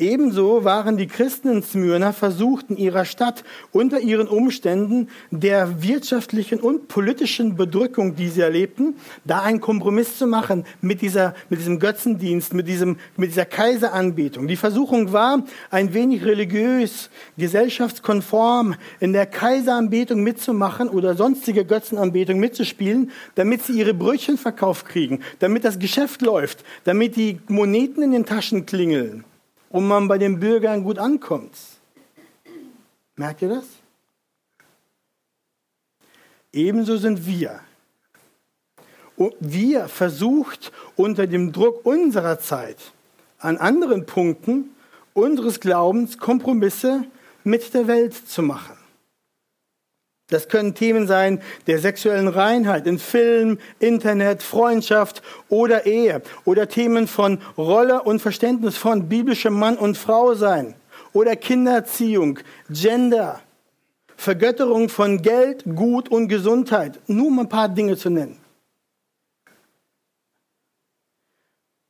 Ebenso 0.01 0.63
waren 0.63 0.97
die 0.97 1.09
Christen 1.09 1.49
in 1.49 1.63
Smyrna 1.65 2.13
versucht, 2.13 2.71
in 2.71 2.77
ihrer 2.77 3.05
Stadt 3.05 3.43
unter 3.73 3.99
ihren 3.99 4.29
Umständen 4.29 5.09
der 5.33 5.83
wirtschaftlichen 5.83 6.61
und 6.61 6.87
politischen 6.87 7.57
Bedrückung, 7.57 8.15
die 8.15 8.29
sie 8.29 8.43
erlebten, 8.43 8.95
da 9.25 9.41
einen 9.43 9.61
Kompromiss 9.61 10.17
zu 10.17 10.29
machen 10.29 10.65
mit, 10.81 11.03
dieser, 11.03 11.35
mit 11.51 11.59
diesem 11.59 11.81
Götzendienst, 11.81 12.55
mit, 12.55 12.69
diesem, 12.69 12.97
mit 13.17 13.31
dieser 13.31 13.45
Kaiseranbetung. 13.45 14.47
Die 14.47 14.55
Versuchung 14.55 15.13
war, 15.13 15.43
ein 15.69 15.93
wenig 15.93 16.25
religiös, 16.25 17.11
gesellschaftskonform 17.37 18.77
in 19.01 19.13
der 19.13 19.27
Kaiseranbetung 19.27 20.23
mitzumachen 20.23 20.91
oder 20.91 21.17
sonstige 21.17 21.65
Götzenanbetung 21.65 22.39
mitzuspielen, 22.39 23.11
damit 23.35 23.65
sie 23.65 23.73
ihre 23.73 23.95
Brötchen 23.95 24.39
verkauft 24.39 24.87
kriegen, 24.87 25.25
damit 25.41 25.65
das 25.65 25.81
Geschäft 25.81 26.23
läuft, 26.23 26.63
damit 26.85 27.17
die 27.17 27.41
Moneten 27.49 28.01
in 28.01 28.13
den 28.13 28.27
Taschen 28.27 28.65
klingeln 28.65 29.25
und 29.71 29.87
man 29.87 30.09
bei 30.09 30.19
den 30.19 30.41
Bürgern 30.41 30.85
gut 30.85 30.99
ankommt. 30.99 31.57
Merkt 33.17 33.43
ihr 33.43 33.49
das? 33.49 33.67
Ebenso 36.53 36.97
sind 36.97 37.27
wir. 37.27 37.61
Und 39.17 39.35
wir 39.41 39.89
versucht 39.89 40.73
unter 40.97 41.27
dem 41.27 41.53
Druck 41.53 41.85
unserer 41.85 42.39
Zeit 42.39 42.93
an 43.39 43.57
anderen 43.57 44.07
Punkten 44.07 44.71
unseres 45.13 45.61
Glaubens 45.61 46.19
Kompromisse 46.19 47.05
mit 47.45 47.75
der 47.75 47.89
Welt 47.89 48.15
zu 48.15 48.43
machen. 48.43 48.78
Das 50.29 50.49
können 50.49 50.75
Themen 50.75 51.07
sein 51.07 51.41
der 51.67 51.79
sexuellen 51.79 52.29
Reinheit 52.29 52.87
in 52.87 52.99
Film, 52.99 53.59
Internet, 53.79 54.43
Freundschaft 54.43 55.23
oder 55.49 55.87
Ehe 55.87 56.23
oder 56.45 56.69
Themen 56.69 57.09
von 57.09 57.41
Rolle 57.57 58.03
und 58.03 58.21
Verständnis 58.21 58.77
von 58.77 59.09
biblischem 59.09 59.55
Mann 59.55 59.79
und 59.79 59.97
Frau 59.97 60.35
sein 60.35 60.75
oder 61.15 61.35
Kindererziehung, 61.35 62.41
Gender, 62.69 63.41
Vergötterung 64.17 64.91
von 64.91 65.23
Geld, 65.23 65.65
Gut 65.65 66.11
und 66.11 66.29
Gesundheit. 66.29 67.01
Nur 67.07 67.29
um 67.29 67.39
ein 67.41 67.49
paar 67.49 67.69
Dinge 67.69 67.97
zu 67.97 68.11
nennen. 68.11 68.37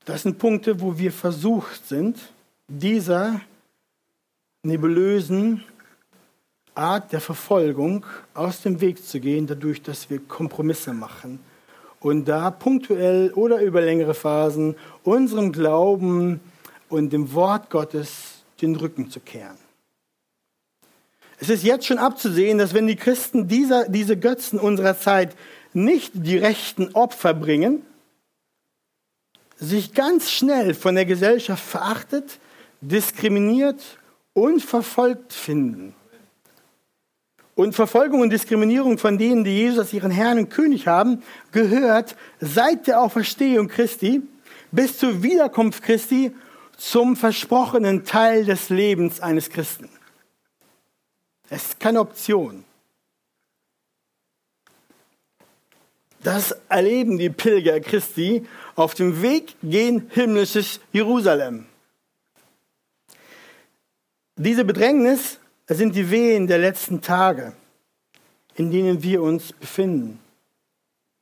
Das 0.05 0.22
sind 0.22 0.38
Punkte, 0.38 0.81
wo 0.81 0.96
wir 0.96 1.11
versucht 1.11 1.87
sind, 1.88 2.18
dieser 2.68 3.40
nebulösen 4.62 5.64
Art 6.79 7.12
der 7.12 7.21
Verfolgung 7.21 8.07
aus 8.35 8.62
dem 8.62 8.81
Weg 8.81 9.05
zu 9.05 9.21
gehen, 9.21 9.47
dadurch, 9.47 9.83
dass 9.83 10.09
wir 10.09 10.21
Kompromisse 10.21 10.95
machen 10.95 11.41
und 12.01 12.27
da 12.27 12.51
punktuell 12.51 13.33
oder 13.35 13.61
über 13.61 13.81
längere 13.81 14.14
Phasen 14.14 14.77
unserem 15.03 15.53
Glauben 15.53 16.41
und 16.88 17.12
dem 17.12 17.33
Wort 17.35 17.71
Gottes 17.71 18.45
den 18.61 18.77
Rücken 18.77 19.11
zu 19.11 19.21
kehren. 19.21 19.59
Es 21.41 21.49
ist 21.49 21.62
jetzt 21.62 21.87
schon 21.87 21.99
abzusehen, 21.99 22.59
dass 22.59 22.75
wenn 22.75 22.87
die 22.87 22.97
Christen 22.97 23.47
dieser, 23.47 23.88
diese 23.88 24.17
Götzen 24.17 24.59
unserer 24.59 24.99
Zeit 24.99 25.37
nicht 25.73 26.12
die 26.14 26.38
rechten 26.38 26.95
Opfer 26.95 27.35
bringen, 27.35 27.83
sich 29.57 29.95
ganz 29.95 30.31
schnell 30.31 30.75
von 30.75 30.95
der 30.95 31.05
Gesellschaft 31.05 31.64
verachtet, 31.64 32.38
diskriminiert 32.81 33.99
und 34.33 34.62
verfolgt 34.62 35.33
finden. 35.33 35.95
Und 37.59 37.75
Verfolgung 37.75 38.21
und 38.21 38.31
Diskriminierung 38.31 38.99
von 38.99 39.18
denen, 39.18 39.42
die 39.42 39.51
Jesus 39.51 39.81
als 39.81 39.92
ihren 39.92 40.12
Herrn 40.12 40.38
und 40.38 40.49
König 40.49 40.87
haben, 40.87 41.25
gehört 41.51 42.14
seit 42.38 42.87
der 42.87 43.01
Auferstehung 43.01 43.66
Christi 43.66 44.23
bis 44.71 44.97
zur 44.97 45.25
Wiederkunft 45.25 45.83
Christi 45.83 46.31
zum 46.77 47.16
versprochenen 47.16 48.05
Teil 48.05 48.44
des 48.44 48.68
Lebens 48.68 49.18
eines 49.18 49.51
Christen. 49.51 49.88
Es 51.51 51.64
ist 51.64 51.81
keine 51.81 51.99
Option. 51.99 52.62
Das 56.23 56.55
erleben 56.68 57.18
die 57.18 57.31
Pilger 57.31 57.81
Christi 57.81 58.47
auf 58.77 58.94
dem 58.94 59.21
Weg 59.21 59.57
gen 59.64 60.09
himmlisches 60.11 60.79
Jerusalem. 60.92 61.66
Diese 64.37 64.64
Bedrängnis 64.64 65.40
es 65.70 65.76
sind 65.76 65.94
die 65.94 66.11
Wehen 66.11 66.46
der 66.46 66.59
letzten 66.59 67.02
Tage, 67.02 67.52
in 68.54 68.70
denen 68.70 69.02
wir 69.02 69.22
uns 69.22 69.52
befinden. 69.52 70.18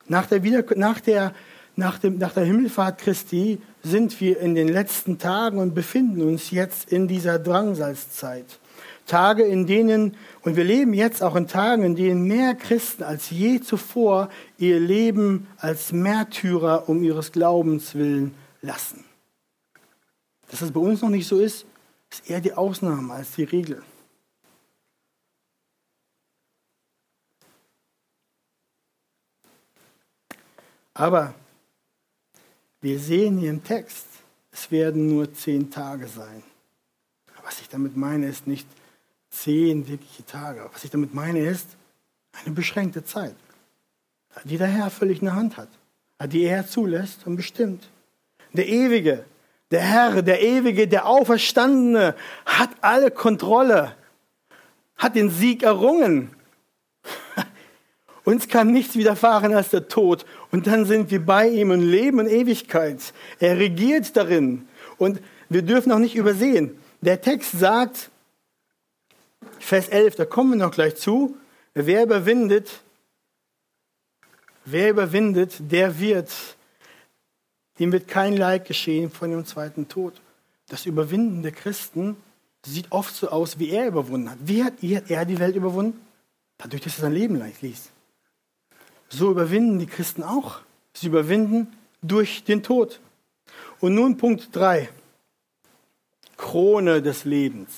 Nach 0.06 0.26
der, 0.26 0.44
Wieder 0.44 0.64
nach 0.76 1.00
der, 1.00 1.34
nach 1.74 1.98
dem, 1.98 2.18
nach 2.18 2.32
der 2.32 2.44
Himmelfahrt 2.44 2.98
Christi 2.98 3.60
sind 3.82 4.20
wir 4.20 4.38
in 4.38 4.54
den 4.54 4.68
letzten 4.68 5.18
Tagen 5.18 5.58
und 5.58 5.74
befinden 5.74 6.22
uns 6.22 6.52
jetzt 6.52 6.92
in 6.92 7.08
dieser 7.08 7.40
Drangsalzzeit. 7.40 8.60
Tage, 9.06 9.42
in 9.42 9.66
denen, 9.66 10.16
und 10.42 10.54
wir 10.54 10.64
leben 10.64 10.94
jetzt 10.94 11.24
auch 11.24 11.34
in 11.34 11.48
Tagen, 11.48 11.82
in 11.82 11.96
denen 11.96 12.22
mehr 12.22 12.54
Christen 12.54 13.02
als 13.02 13.30
je 13.30 13.60
zuvor 13.60 14.28
ihr 14.58 14.78
Leben 14.78 15.48
als 15.58 15.92
Märtyrer 15.92 16.88
um 16.88 17.02
ihres 17.02 17.32
Glaubens 17.32 17.96
willen 17.96 18.34
lassen. 18.62 19.04
Dass 20.50 20.60
das 20.60 20.70
bei 20.70 20.80
uns 20.80 21.02
noch 21.02 21.08
nicht 21.08 21.26
so 21.26 21.40
ist, 21.40 21.66
ist 22.12 22.30
eher 22.30 22.40
die 22.40 22.52
Ausnahme 22.52 23.12
als 23.12 23.32
die 23.32 23.44
Regel. 23.44 23.82
Aber 30.98 31.34
wir 32.80 32.98
sehen 32.98 33.36
hier 33.38 33.50
im 33.50 33.62
Text, 33.62 34.06
es 34.50 34.70
werden 34.70 35.08
nur 35.08 35.32
zehn 35.34 35.70
Tage 35.70 36.08
sein. 36.08 36.42
Was 37.44 37.60
ich 37.60 37.68
damit 37.68 37.96
meine, 37.96 38.26
ist 38.26 38.46
nicht 38.46 38.66
zehn 39.28 39.86
wirkliche 39.86 40.24
Tage. 40.24 40.68
Was 40.72 40.84
ich 40.84 40.90
damit 40.90 41.12
meine, 41.12 41.40
ist 41.40 41.68
eine 42.32 42.54
beschränkte 42.54 43.04
Zeit, 43.04 43.36
die 44.44 44.56
der 44.56 44.68
Herr 44.68 44.90
völlig 44.90 45.20
in 45.20 45.26
der 45.26 45.36
Hand 45.36 45.58
hat, 45.58 45.68
die 46.28 46.44
er 46.44 46.66
zulässt 46.66 47.26
und 47.26 47.36
bestimmt. 47.36 47.88
Der 48.54 48.66
Ewige, 48.66 49.26
der 49.70 49.82
Herr, 49.82 50.22
der 50.22 50.42
Ewige, 50.42 50.88
der 50.88 51.06
Auferstandene 51.06 52.16
hat 52.46 52.70
alle 52.80 53.10
Kontrolle, 53.10 53.94
hat 54.96 55.14
den 55.14 55.28
Sieg 55.28 55.62
errungen. 55.62 56.34
Uns 58.26 58.48
kann 58.48 58.72
nichts 58.72 58.96
widerfahren 58.96 59.54
als 59.54 59.70
der 59.70 59.86
Tod. 59.86 60.26
Und 60.50 60.66
dann 60.66 60.84
sind 60.84 61.12
wir 61.12 61.24
bei 61.24 61.48
ihm 61.48 61.70
und 61.70 61.80
leben 61.80 62.18
in 62.18 62.26
Ewigkeit. 62.26 62.98
Er 63.38 63.56
regiert 63.56 64.16
darin. 64.16 64.66
Und 64.98 65.20
wir 65.48 65.62
dürfen 65.62 65.92
auch 65.92 66.00
nicht 66.00 66.16
übersehen. 66.16 66.76
Der 67.02 67.20
Text 67.20 67.52
sagt, 67.52 68.10
Vers 69.60 69.88
11, 69.90 70.16
da 70.16 70.24
kommen 70.24 70.50
wir 70.50 70.66
noch 70.66 70.72
gleich 70.72 70.96
zu, 70.96 71.36
wer 71.74 72.02
überwindet, 72.02 72.80
wer 74.64 74.90
überwindet, 74.90 75.54
der 75.60 76.00
wird, 76.00 76.32
dem 77.78 77.92
wird 77.92 78.08
kein 78.08 78.36
Leid 78.36 78.66
geschehen 78.66 79.08
von 79.08 79.30
dem 79.30 79.46
zweiten 79.46 79.86
Tod. 79.86 80.20
Das 80.68 80.84
Überwinden 80.84 81.42
der 81.42 81.52
Christen 81.52 82.16
sieht 82.64 82.90
oft 82.90 83.14
so 83.14 83.28
aus, 83.28 83.60
wie 83.60 83.70
er 83.70 83.86
überwunden 83.86 84.28
hat. 84.32 84.38
Wie 84.42 84.64
hat 84.64 84.82
er 84.82 85.24
die 85.24 85.38
Welt 85.38 85.54
überwunden? 85.54 86.00
Dadurch, 86.58 86.82
dass 86.82 86.98
er 86.98 87.02
sein 87.02 87.12
Leben 87.12 87.40
ließ. 87.60 87.90
So 89.08 89.30
überwinden 89.30 89.78
die 89.78 89.86
Christen 89.86 90.22
auch. 90.22 90.60
Sie 90.92 91.06
überwinden 91.08 91.72
durch 92.02 92.44
den 92.44 92.62
Tod. 92.62 93.00
Und 93.80 93.94
nun 93.94 94.16
Punkt 94.16 94.48
3. 94.52 94.88
Krone 96.36 97.02
des 97.02 97.24
Lebens. 97.24 97.70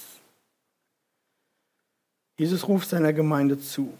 Jesus 2.37 2.69
ruft 2.69 2.88
seiner 2.88 3.12
Gemeinde 3.12 3.61
zu. 3.61 3.93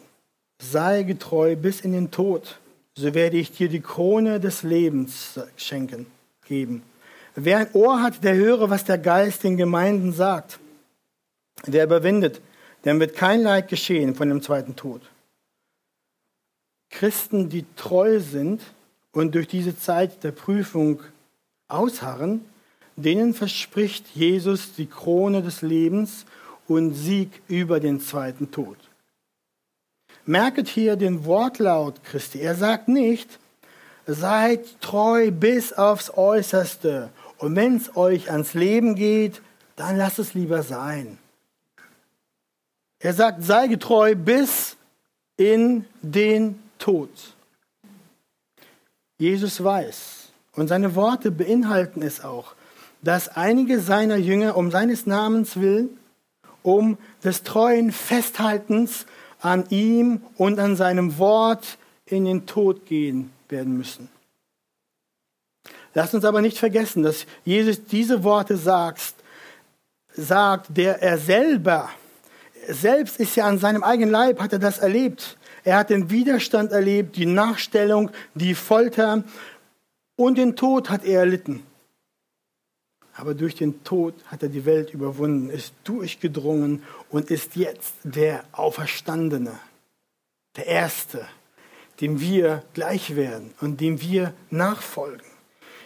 Sei 0.61 1.03
getreu 1.03 1.57
bis 1.57 1.81
in 1.81 1.93
den 1.93 2.11
Tod, 2.11 2.59
so 2.95 3.15
werde 3.15 3.37
ich 3.37 3.53
dir 3.53 3.69
die 3.69 3.81
Krone 3.81 4.41
des 4.41 4.63
Lebens 4.63 5.39
schenken, 5.57 6.07
geben. 6.47 6.83
Wer 7.35 7.59
ein 7.59 7.73
Ohr 7.75 8.03
hat, 8.03 8.25
der 8.25 8.35
höre, 8.35 8.71
was 8.71 8.85
der 8.85 8.99
Geist 8.99 9.45
den 9.45 9.57
Gemeinden 9.57 10.13
sagt. 10.13 10.59
Wer 11.65 11.85
überwindet, 11.85 12.41
dem 12.85 12.99
wird 12.99 13.15
kein 13.15 13.43
Leid 13.43 13.69
geschehen 13.69 14.15
von 14.15 14.29
dem 14.29 14.43
zweiten 14.43 14.75
Tod. 14.75 15.03
Christen, 16.99 17.49
die 17.49 17.65
treu 17.77 18.19
sind 18.19 18.61
und 19.13 19.37
durch 19.37 19.47
diese 19.47 19.79
Zeit 19.79 20.25
der 20.25 20.33
Prüfung 20.33 21.01
ausharren, 21.69 22.45
denen 22.97 23.35
verspricht 23.35 24.09
Jesus 24.17 24.75
die 24.75 24.87
Krone 24.87 25.41
des 25.43 25.63
Lebens 25.63 26.27
und 26.67 26.95
Sieg 26.95 27.41
über 27.47 27.79
den 27.79 28.01
zweiten 28.01 28.51
Tod. 28.51 28.77
Merket 30.27 30.67
hier 30.67 30.97
den 30.97 31.25
Wortlaut 31.25 32.03
Christi. 32.03 32.41
Er 32.41 32.57
sagt 32.57 32.89
nicht, 32.89 33.39
seid 34.07 34.81
treu 34.81 35.31
bis 35.31 35.73
aufs 35.73 36.11
Äußerste 36.11 37.11
und 37.39 37.55
wenn 37.55 37.77
es 37.77 37.97
euch 37.97 38.33
ans 38.33 38.55
Leben 38.55 38.97
geht, 38.97 39.41
dann 39.77 39.97
lasst 39.97 40.19
es 40.19 40.35
lieber 40.35 40.65
sein. 40.65 41.19
Er 42.99 43.15
sagt, 43.15 43.45
sei 43.45 43.69
getreu 43.69 44.17
bis 44.17 44.77
in 45.37 45.85
den 46.03 46.59
Tod. 46.79 47.11
Jesus 49.19 49.63
weiß, 49.63 50.29
und 50.55 50.69
seine 50.69 50.95
Worte 50.95 51.31
beinhalten 51.31 52.03
es 52.03 52.25
auch, 52.25 52.55
dass 53.03 53.29
einige 53.29 53.81
seiner 53.81 54.17
Jünger 54.17 54.57
um 54.57 54.71
seines 54.71 55.07
Namens 55.07 55.57
willen, 55.57 55.91
um 56.63 56.99
des 57.23 57.43
treuen 57.43 57.93
Festhaltens 57.93 59.07
an 59.41 59.65
ihm 59.71 60.23
und 60.37 60.59
an 60.59 60.77
seinem 60.77 61.19
Wort 61.19 61.79
in 62.07 62.25
den 62.25 62.47
Tod 62.47 62.87
gehen 62.87 63.31
werden 63.49 63.77
müssen. 63.77 64.09
Lasst 65.95 66.15
uns 66.15 66.25
aber 66.25 66.43
nicht 66.43 66.59
vergessen, 66.59 67.03
dass 67.03 67.27
Jesus 67.45 67.85
diese 67.85 68.25
Worte 68.25 68.57
sagt, 68.57 69.15
sagt, 70.13 70.77
der 70.77 71.03
er 71.03 71.19
selber, 71.19 71.89
selbst 72.69 73.19
ist 73.19 73.37
ja 73.37 73.47
an 73.47 73.59
seinem 73.59 73.83
eigenen 73.83 74.11
Leib, 74.11 74.41
hat 74.41 74.53
er 74.53 74.59
das 74.59 74.79
erlebt. 74.79 75.38
Er 75.69 75.77
hat 75.77 75.91
den 75.91 76.09
Widerstand 76.09 76.73
erlebt, 76.73 77.17
die 77.17 77.27
Nachstellung, 77.27 78.11
die 78.33 78.55
Folter 78.55 79.23
und 80.17 80.39
den 80.39 80.57
Tod 80.57 80.89
hat 80.89 81.05
er 81.05 81.21
erlitten. 81.21 81.63
Aber 83.13 83.35
durch 83.35 83.55
den 83.55 83.85
Tod 83.85 84.15
hat 84.29 84.43
er 84.43 84.49
die 84.49 84.65
Welt 84.65 84.95
überwunden, 84.95 85.51
ist 85.51 85.75
durchgedrungen 85.85 86.83
und 87.11 87.31
ist 87.31 87.55
jetzt 87.55 87.97
der 88.03 88.45
Auferstandene, 88.53 89.61
der 90.57 90.67
Erste, 90.69 91.27
dem 92.01 92.19
wir 92.19 92.63
gleich 92.73 93.15
werden 93.15 93.53
und 93.61 93.83
dem 93.83 94.01
wir 94.01 94.33
nachfolgen. 94.49 95.27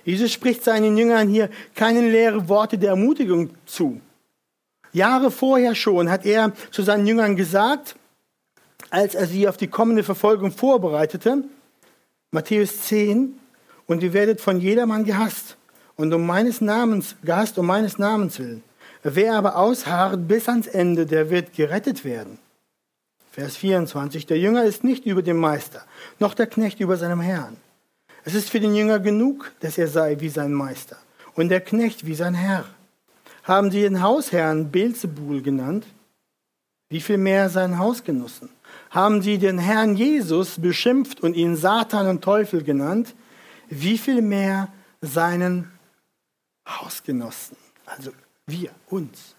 Jesus 0.04 0.30
spricht 0.30 0.62
seinen 0.62 0.96
Jüngern 0.96 1.28
hier 1.28 1.50
keine 1.74 2.08
leeren 2.08 2.48
Worte 2.48 2.78
der 2.78 2.90
Ermutigung 2.90 3.50
zu. 3.66 4.00
Jahre 4.92 5.32
vorher 5.32 5.74
schon 5.74 6.08
hat 6.08 6.24
er 6.24 6.52
zu 6.70 6.84
seinen 6.84 7.04
Jüngern 7.04 7.34
gesagt, 7.34 7.96
als 8.92 9.14
er 9.14 9.26
sie 9.26 9.48
auf 9.48 9.56
die 9.56 9.68
kommende 9.68 10.04
Verfolgung 10.04 10.52
vorbereitete, 10.52 11.44
Matthäus 12.30 12.82
10, 12.82 13.38
und 13.86 14.02
ihr 14.02 14.12
werdet 14.12 14.42
von 14.42 14.60
jedermann 14.60 15.04
gehasst 15.04 15.56
und 15.96 16.12
um 16.12 16.26
meines 16.26 16.60
Namens, 16.60 17.16
gehasst 17.24 17.56
um 17.56 17.64
meines 17.64 17.96
Namens 17.96 18.38
willen. 18.38 18.62
Wer 19.02 19.34
aber 19.34 19.56
ausharrt 19.56 20.28
bis 20.28 20.46
ans 20.46 20.66
Ende, 20.66 21.06
der 21.06 21.30
wird 21.30 21.54
gerettet 21.54 22.04
werden. 22.04 22.38
Vers 23.30 23.56
24, 23.56 24.26
der 24.26 24.38
Jünger 24.38 24.64
ist 24.64 24.84
nicht 24.84 25.06
über 25.06 25.22
dem 25.22 25.38
Meister, 25.38 25.84
noch 26.18 26.34
der 26.34 26.46
Knecht 26.46 26.78
über 26.78 26.98
seinem 26.98 27.22
Herrn. 27.22 27.56
Es 28.24 28.34
ist 28.34 28.50
für 28.50 28.60
den 28.60 28.74
Jünger 28.74 29.00
genug, 29.00 29.52
dass 29.60 29.78
er 29.78 29.88
sei 29.88 30.20
wie 30.20 30.28
sein 30.28 30.52
Meister 30.52 30.98
und 31.34 31.48
der 31.48 31.62
Knecht 31.62 32.04
wie 32.04 32.14
sein 32.14 32.34
Herr. 32.34 32.66
Haben 33.42 33.70
sie 33.70 33.80
den 33.80 34.02
Hausherrn 34.02 34.70
Beelzebul 34.70 35.40
genannt? 35.40 35.86
Wie 36.90 37.00
viel 37.00 37.16
mehr 37.16 37.48
seinen 37.48 37.78
Hausgenossen? 37.78 38.50
Haben 38.92 39.22
sie 39.22 39.38
den 39.38 39.58
Herrn 39.58 39.96
Jesus 39.96 40.60
beschimpft 40.60 41.22
und 41.22 41.34
ihn 41.34 41.56
Satan 41.56 42.06
und 42.08 42.22
Teufel 42.22 42.62
genannt, 42.62 43.14
wie 43.68 43.96
viel 43.96 44.20
mehr 44.20 44.68
seinen 45.00 45.72
Hausgenossen, 46.68 47.56
also 47.86 48.12
wir, 48.46 48.70
uns. 48.88 49.34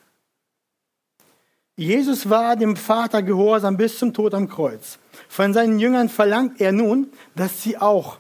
Jesus 1.75 2.29
war 2.29 2.55
dem 2.55 2.75
Vater 2.75 3.21
gehorsam 3.21 3.77
bis 3.77 3.97
zum 3.97 4.13
Tod 4.13 4.33
am 4.33 4.49
Kreuz. 4.49 4.99
Von 5.29 5.53
seinen 5.53 5.79
Jüngern 5.79 6.09
verlangt 6.09 6.59
er 6.59 6.71
nun, 6.71 7.11
dass 7.35 7.63
sie 7.63 7.77
auch 7.77 8.17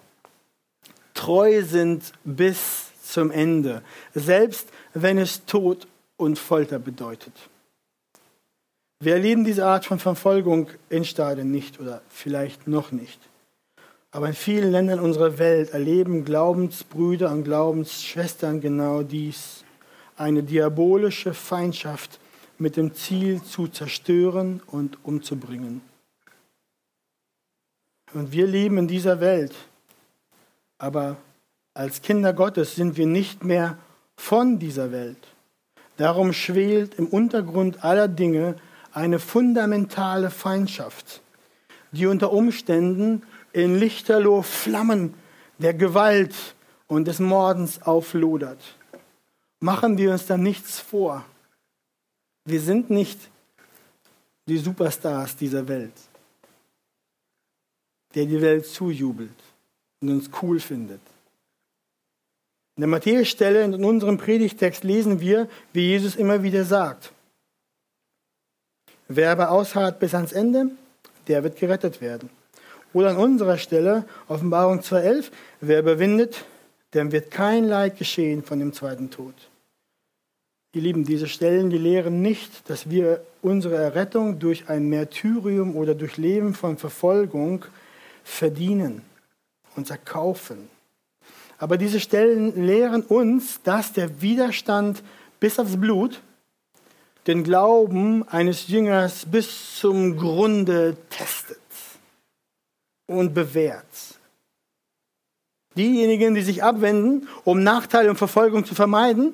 treu 1.13 1.63
sind 1.63 2.13
bis 2.23 2.85
zum 3.03 3.31
Ende, 3.31 3.83
selbst 4.13 4.69
wenn 4.93 5.17
es 5.17 5.45
Tod 5.45 5.87
und 6.17 6.39
Folter 6.39 6.79
bedeutet. 6.79 7.33
Wir 8.99 9.13
erleben 9.13 9.43
diese 9.43 9.65
Art 9.65 9.85
von 9.85 9.99
Verfolgung 9.99 10.69
in 10.89 11.03
Stadien 11.03 11.51
nicht 11.51 11.79
oder 11.79 12.01
vielleicht 12.09 12.67
noch 12.67 12.91
nicht. 12.91 13.19
Aber 14.11 14.27
in 14.27 14.33
vielen 14.33 14.71
Ländern 14.71 14.99
unserer 14.99 15.39
Welt 15.39 15.71
erleben 15.71 16.23
Glaubensbrüder 16.23 17.31
und 17.31 17.43
Glaubensschwestern 17.43 18.61
genau 18.61 19.01
dies. 19.01 19.63
Eine 20.15 20.43
diabolische 20.43 21.33
Feindschaft 21.33 22.19
mit 22.59 22.77
dem 22.77 22.93
Ziel 22.93 23.41
zu 23.41 23.67
zerstören 23.67 24.61
und 24.67 25.03
umzubringen. 25.03 25.81
Und 28.13 28.31
wir 28.31 28.45
leben 28.45 28.77
in 28.77 28.87
dieser 28.87 29.19
Welt. 29.19 29.53
Aber 30.77 31.17
als 31.73 32.01
Kinder 32.01 32.33
Gottes 32.33 32.75
sind 32.75 32.97
wir 32.97 33.07
nicht 33.07 33.43
mehr 33.43 33.77
von 34.15 34.59
dieser 34.59 34.91
Welt. 34.91 35.17
Darum 35.97 36.33
schwelt 36.33 36.95
im 36.95 37.07
Untergrund 37.07 37.83
aller 37.83 38.07
Dinge 38.07 38.55
eine 38.93 39.19
fundamentale 39.19 40.29
Feindschaft, 40.29 41.21
die 41.91 42.05
unter 42.05 42.31
Umständen 42.31 43.23
in 43.51 43.77
lichterloh 43.77 44.41
Flammen 44.43 45.13
der 45.57 45.73
Gewalt 45.73 46.33
und 46.87 47.07
des 47.07 47.19
Mordens 47.19 47.81
auflodert. 47.81 48.61
Machen 49.59 49.97
wir 49.97 50.11
uns 50.11 50.25
da 50.25 50.37
nichts 50.37 50.79
vor. 50.79 51.25
Wir 52.45 52.61
sind 52.61 52.89
nicht 52.89 53.19
die 54.47 54.57
Superstars 54.57 55.37
dieser 55.37 55.67
Welt, 55.67 55.93
der 58.13 58.25
die 58.25 58.41
Welt 58.41 58.65
zujubelt 58.65 59.31
und 60.01 60.09
uns 60.09 60.29
cool 60.41 60.59
findet. 60.59 61.01
In 62.75 62.81
der 62.81 62.89
Matthäus-Stelle 62.89 63.63
in 63.63 63.85
unserem 63.85 64.17
Predigtext 64.17 64.83
lesen 64.83 65.19
wir, 65.19 65.47
wie 65.71 65.87
Jesus 65.87 66.15
immer 66.15 66.43
wieder 66.43 66.65
sagt, 66.65 67.13
Wer 69.07 69.31
aber 69.31 69.51
ausharrt 69.51 69.99
bis 69.99 70.13
ans 70.15 70.31
Ende, 70.31 70.71
der 71.27 71.43
wird 71.43 71.57
gerettet 71.57 72.01
werden. 72.01 72.29
Oder 72.93 73.11
an 73.11 73.17
unserer 73.17 73.57
Stelle, 73.57 74.05
Offenbarung 74.27 74.79
2.11, 74.79 75.31
wer 75.61 75.79
überwindet, 75.79 76.45
Denn 76.93 77.11
wird 77.11 77.31
kein 77.31 77.65
Leid 77.65 77.97
geschehen 77.97 78.43
von 78.43 78.59
dem 78.59 78.71
zweiten 78.71 79.09
Tod. 79.09 79.33
Ihr 80.73 80.81
Lieben, 80.81 81.03
diese 81.03 81.27
Stellen, 81.27 81.69
die 81.69 81.77
lehren 81.77 82.21
nicht, 82.21 82.69
dass 82.69 82.89
wir 82.89 83.23
unsere 83.41 83.75
Errettung 83.75 84.39
durch 84.39 84.69
ein 84.69 84.89
Märtyrium 84.89 85.75
oder 85.75 85.93
durch 85.95 86.17
Leben 86.17 86.53
von 86.53 86.77
Verfolgung 86.77 87.65
verdienen 88.23 89.01
und 89.75 89.89
erkaufen. 89.89 90.69
Aber 91.59 91.77
diese 91.77 91.99
Stellen 91.99 92.65
lehren 92.65 93.03
uns, 93.03 93.61
dass 93.63 93.93
der 93.93 94.21
Widerstand 94.21 95.03
bis 95.39 95.59
aufs 95.59 95.79
Blut 95.79 96.21
den 97.27 97.43
Glauben 97.43 98.27
eines 98.27 98.67
Jüngers 98.67 99.25
bis 99.25 99.77
zum 99.77 100.17
Grunde 100.17 100.97
testet 101.09 101.59
und 103.07 103.33
bewährt. 103.33 103.85
Diejenigen, 105.75 106.35
die 106.35 106.41
sich 106.41 106.63
abwenden, 106.63 107.27
um 107.43 107.63
Nachteile 107.63 108.09
und 108.09 108.17
Verfolgung 108.17 108.65
zu 108.65 108.75
vermeiden 108.75 109.33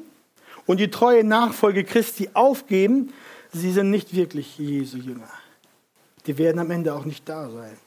und 0.65 0.79
die 0.79 0.89
treue 0.89 1.23
Nachfolge 1.23 1.83
Christi 1.83 2.29
aufgeben, 2.33 3.11
sie 3.51 3.71
sind 3.71 3.89
nicht 3.89 4.15
wirklich 4.15 4.57
Jesu 4.57 4.97
Jünger. 4.97 5.29
Die 6.27 6.37
werden 6.37 6.59
am 6.59 6.71
Ende 6.71 6.93
auch 6.93 7.05
nicht 7.05 7.27
da 7.27 7.49
sein, 7.49 7.77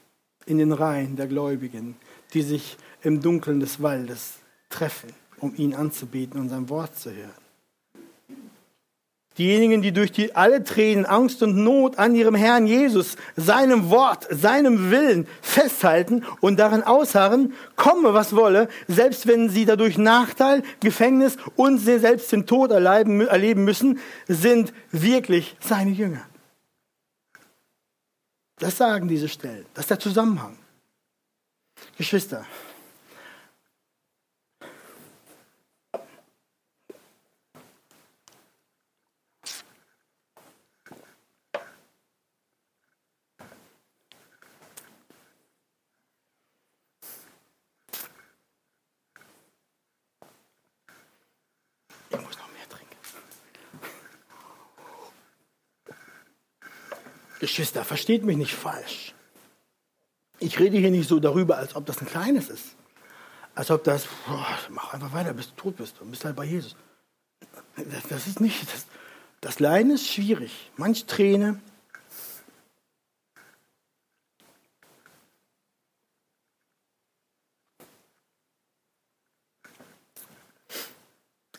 in 0.47 0.59
den 0.59 0.73
Reihen 0.73 1.17
der 1.17 1.29
Gläubigen, 1.29 1.97
die 2.35 2.43
sich 2.43 2.77
im 3.03 3.21
Dunkeln 3.21 3.61
des 3.61 3.83
Waldes 3.83 4.35
treffen, 4.69 5.11
um 5.39 5.55
ihn 5.57 5.75
anzubeten 5.75 6.41
und 6.41 6.49
sein 6.49 6.69
Wort 6.69 6.99
zu 6.99 7.11
hören. 7.11 7.42
Diejenigen, 9.39 9.81
die 9.81 9.93
durch 9.93 10.13
die 10.13 10.35
alle 10.35 10.63
Tränen, 10.63 11.07
Angst 11.07 11.43
und 11.43 11.57
Not 11.57 11.99
an 11.99 12.15
ihrem 12.15 12.35
Herrn 12.35 12.67
Jesus, 12.67 13.17
seinem 13.35 13.89
Wort, 13.89 14.27
seinem 14.31 14.91
Willen 14.91 15.27
festhalten 15.41 16.25
und 16.41 16.59
daran 16.59 16.83
ausharren, 16.83 17.55
komme 17.75 18.13
was 18.13 18.37
wolle, 18.37 18.69
selbst 18.89 19.27
wenn 19.27 19.49
sie 19.49 19.65
dadurch 19.65 19.97
Nachteil, 19.97 20.63
Gefängnis 20.81 21.39
und 21.57 21.79
selbst 21.79 22.31
den 22.31 22.47
Tod 22.47 22.73
erleben, 22.73 23.23
erleben 23.23 23.65
müssen, 23.65 24.01
sind 24.29 24.75
wirklich 24.91 25.57
seine 25.61 25.91
Jünger. 25.91 26.27
Das 28.59 28.77
sagen 28.77 29.09
diese 29.09 29.29
Stellen. 29.29 29.65
Das 29.75 29.85
ist 29.85 29.91
der 29.91 29.99
Zusammenhang. 29.99 30.57
Geschwister, 31.97 32.47
Geschwister, 57.43 57.85
versteht 57.85 58.23
mich 58.23 58.37
nicht 58.37 58.55
falsch. 58.55 59.15
Ich 60.39 60.61
rede 60.61 60.79
hier 60.79 60.93
nicht 60.93 61.09
so 61.09 61.19
darüber, 61.19 61.59
als 61.59 61.75
ob 61.75 61.85
das 61.87 62.01
ein 62.01 62.07
kleines 62.07 62.49
ist. 62.49 62.77
Als 63.57 63.69
ob 63.73 63.83
das, 63.83 64.07
boah, 64.29 64.47
mach 64.69 64.95
einfach 64.95 65.13
weiter, 65.13 65.35
bis 65.35 65.49
du 65.49 65.57
tot 65.57 65.77
bist 65.77 66.01
und 66.01 66.13
bist 66.13 66.25
halt 66.25 66.37
bei 66.37 66.45
Jesus. 66.45 66.77
Das, 67.77 68.07
das 68.09 68.27
ist 68.29 68.41
nicht, 68.41 68.63
das, 68.73 68.87
das 69.41 69.59
Leiden 69.59 69.91
ist 69.91 70.07
schwierig. 70.07 70.71
Manch 70.77 71.05
Träne. 71.07 71.61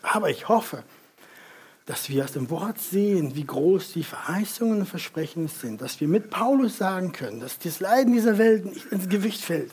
Aber 0.01 0.29
ich 0.29 0.47
hoffe, 0.47 0.85
dass 1.85 2.09
wir 2.09 2.23
aus 2.23 2.31
dem 2.31 2.49
Wort 2.49 2.79
sehen, 2.79 3.35
wie 3.35 3.45
groß 3.45 3.93
die 3.93 4.03
Verheißungen 4.03 4.79
und 4.79 4.85
Versprechen 4.85 5.47
sind, 5.47 5.81
dass 5.81 5.99
wir 5.99 6.07
mit 6.07 6.29
Paulus 6.29 6.77
sagen 6.77 7.11
können, 7.11 7.39
dass 7.39 7.59
das 7.59 7.79
Leiden 7.79 8.13
dieser 8.13 8.37
Welt 8.37 8.65
nicht 8.65 8.85
ins 8.85 9.09
Gewicht 9.09 9.41
fällt 9.41 9.71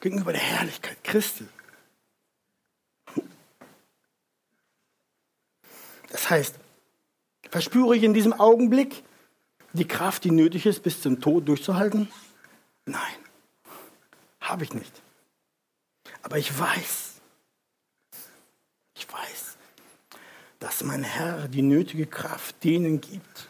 gegenüber 0.00 0.32
der 0.32 0.40
Herrlichkeit 0.40 0.96
Christi. 1.04 1.46
Das 6.08 6.28
heißt, 6.28 6.56
verspüre 7.48 7.96
ich 7.96 8.02
in 8.02 8.14
diesem 8.14 8.32
Augenblick 8.32 9.04
die 9.72 9.86
Kraft, 9.86 10.24
die 10.24 10.32
nötig 10.32 10.66
ist, 10.66 10.82
bis 10.82 11.00
zum 11.00 11.20
Tod 11.20 11.46
durchzuhalten? 11.46 12.08
Nein, 12.86 13.00
habe 14.40 14.64
ich 14.64 14.74
nicht. 14.74 15.02
Aber 16.22 16.38
ich 16.38 16.58
weiß, 16.58 17.20
ich 18.96 19.12
weiß, 19.12 19.56
dass 20.60 20.84
mein 20.84 21.02
Herr 21.02 21.48
die 21.48 21.62
nötige 21.62 22.06
Kraft 22.06 22.62
denen 22.62 23.00
gibt. 23.00 23.48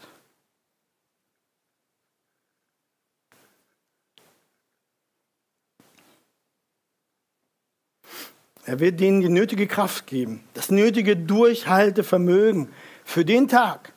Er 8.64 8.78
wird 8.78 9.00
denen 9.00 9.20
die 9.20 9.28
nötige 9.28 9.66
Kraft 9.66 10.06
geben, 10.06 10.44
das 10.54 10.70
nötige 10.70 11.16
Durchhaltevermögen 11.16 12.72
für 13.04 13.24
den 13.24 13.48
Tag, 13.48 13.92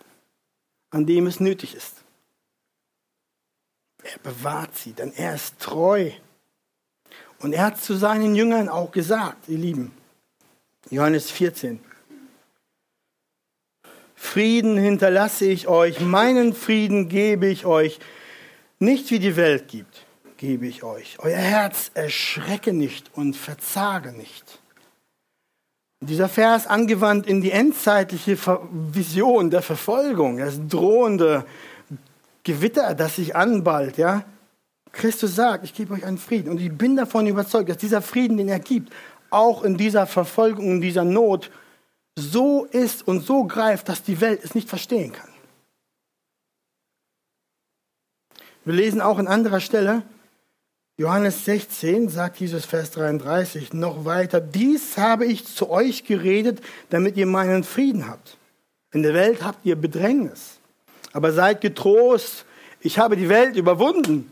an 0.89 1.05
dem 1.05 1.27
es 1.27 1.39
nötig 1.39 1.75
ist. 1.75 2.03
Er 4.01 4.17
bewahrt 4.19 4.75
sie, 4.75 4.93
denn 4.93 5.13
er 5.13 5.35
ist 5.35 5.59
treu. 5.59 6.11
Und 7.39 7.53
er 7.53 7.65
hat 7.65 7.79
zu 7.79 7.93
seinen 7.93 8.33
Jüngern 8.35 8.67
auch 8.67 8.91
gesagt, 8.91 9.47
ihr 9.49 9.59
Lieben, 9.59 9.95
Johannes 10.89 11.29
14, 11.29 11.79
Frieden 14.23 14.77
hinterlasse 14.77 15.45
ich 15.45 15.67
euch, 15.67 15.99
meinen 15.99 16.53
Frieden 16.53 17.09
gebe 17.09 17.45
ich 17.45 17.65
euch. 17.65 17.99
Nicht 18.79 19.11
wie 19.11 19.19
die 19.19 19.35
Welt 19.35 19.67
gibt, 19.67 20.05
gebe 20.37 20.65
ich 20.65 20.81
euch. 20.81 21.17
Euer 21.19 21.37
Herz 21.37 21.91
erschrecke 21.93 22.73
nicht 22.73 23.11
und 23.13 23.35
verzage 23.35 24.13
nicht. 24.13 24.59
Dieser 25.99 26.29
Vers 26.29 26.65
angewandt 26.65 27.27
in 27.27 27.41
die 27.41 27.51
endzeitliche 27.51 28.37
Vision 28.71 29.51
der 29.51 29.61
Verfolgung, 29.61 30.37
das 30.37 30.57
drohende 30.67 31.45
Gewitter, 32.43 32.95
das 32.95 33.17
sich 33.17 33.35
anballt, 33.35 33.97
ja. 33.97 34.23
Christus 34.93 35.35
sagt, 35.35 35.65
ich 35.65 35.75
gebe 35.75 35.93
euch 35.93 36.05
einen 36.05 36.17
Frieden. 36.17 36.49
Und 36.49 36.61
ich 36.61 36.71
bin 36.71 36.95
davon 36.95 37.27
überzeugt, 37.27 37.69
dass 37.69 37.77
dieser 37.77 38.01
Frieden, 38.01 38.37
den 38.37 38.47
er 38.47 38.59
gibt, 38.59 38.91
auch 39.29 39.63
in 39.63 39.77
dieser 39.77 40.07
Verfolgung, 40.07 40.65
in 40.65 40.81
dieser 40.81 41.03
Not 41.03 41.51
so 42.15 42.65
ist 42.65 43.07
und 43.07 43.21
so 43.25 43.45
greift, 43.45 43.89
dass 43.89 44.03
die 44.03 44.21
Welt 44.21 44.41
es 44.43 44.55
nicht 44.55 44.69
verstehen 44.69 45.11
kann. 45.11 45.29
Wir 48.65 48.73
lesen 48.73 49.01
auch 49.01 49.17
an 49.17 49.27
anderer 49.27 49.59
Stelle, 49.59 50.03
Johannes 50.95 51.43
16 51.45 52.07
sagt 52.09 52.39
Jesus 52.39 52.65
Vers 52.65 52.91
33 52.91 53.73
noch 53.73 54.05
weiter, 54.05 54.39
dies 54.39 54.95
habe 54.97 55.25
ich 55.25 55.45
zu 55.45 55.71
euch 55.71 56.05
geredet, 56.05 56.61
damit 56.91 57.17
ihr 57.17 57.25
meinen 57.25 57.63
Frieden 57.63 58.07
habt. 58.07 58.37
In 58.91 59.01
der 59.01 59.15
Welt 59.15 59.43
habt 59.43 59.65
ihr 59.65 59.75
Bedrängnis, 59.75 60.59
aber 61.11 61.33
seid 61.33 61.61
getrost, 61.61 62.45
ich 62.79 62.99
habe 62.99 63.17
die 63.17 63.27
Welt 63.27 63.55
überwunden. 63.55 64.31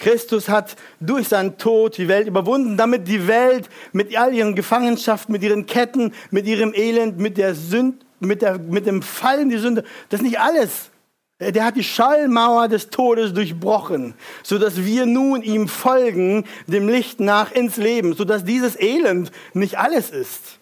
Christus 0.00 0.48
hat 0.48 0.76
durch 0.98 1.28
seinen 1.28 1.58
Tod 1.58 1.96
die 1.96 2.08
Welt 2.08 2.26
überwunden, 2.26 2.76
damit 2.76 3.06
die 3.06 3.28
Welt 3.28 3.68
mit 3.92 4.16
all 4.16 4.34
ihren 4.34 4.54
Gefangenschaften, 4.54 5.32
mit 5.32 5.42
ihren 5.42 5.66
Ketten, 5.66 6.12
mit 6.30 6.46
ihrem 6.46 6.74
Elend, 6.74 7.18
mit 7.18 7.36
der 7.38 7.54
Sünde, 7.54 7.98
mit, 8.18 8.42
der, 8.42 8.58
mit 8.58 8.86
dem 8.86 9.02
Fall 9.02 9.40
in 9.40 9.48
die 9.50 9.58
Sünde, 9.58 9.84
das 10.08 10.20
ist 10.20 10.26
nicht 10.26 10.40
alles. 10.40 10.90
Der 11.38 11.64
hat 11.64 11.76
die 11.76 11.84
Schallmauer 11.84 12.68
des 12.68 12.90
Todes 12.90 13.32
durchbrochen, 13.32 14.14
so 14.42 14.58
dass 14.58 14.84
wir 14.84 15.06
nun 15.06 15.42
ihm 15.42 15.68
folgen, 15.68 16.44
dem 16.66 16.88
Licht 16.88 17.20
nach 17.20 17.52
ins 17.52 17.78
Leben, 17.78 18.14
so 18.14 18.24
dass 18.24 18.44
dieses 18.44 18.78
Elend 18.78 19.32
nicht 19.54 19.78
alles 19.78 20.10
ist. 20.10 20.58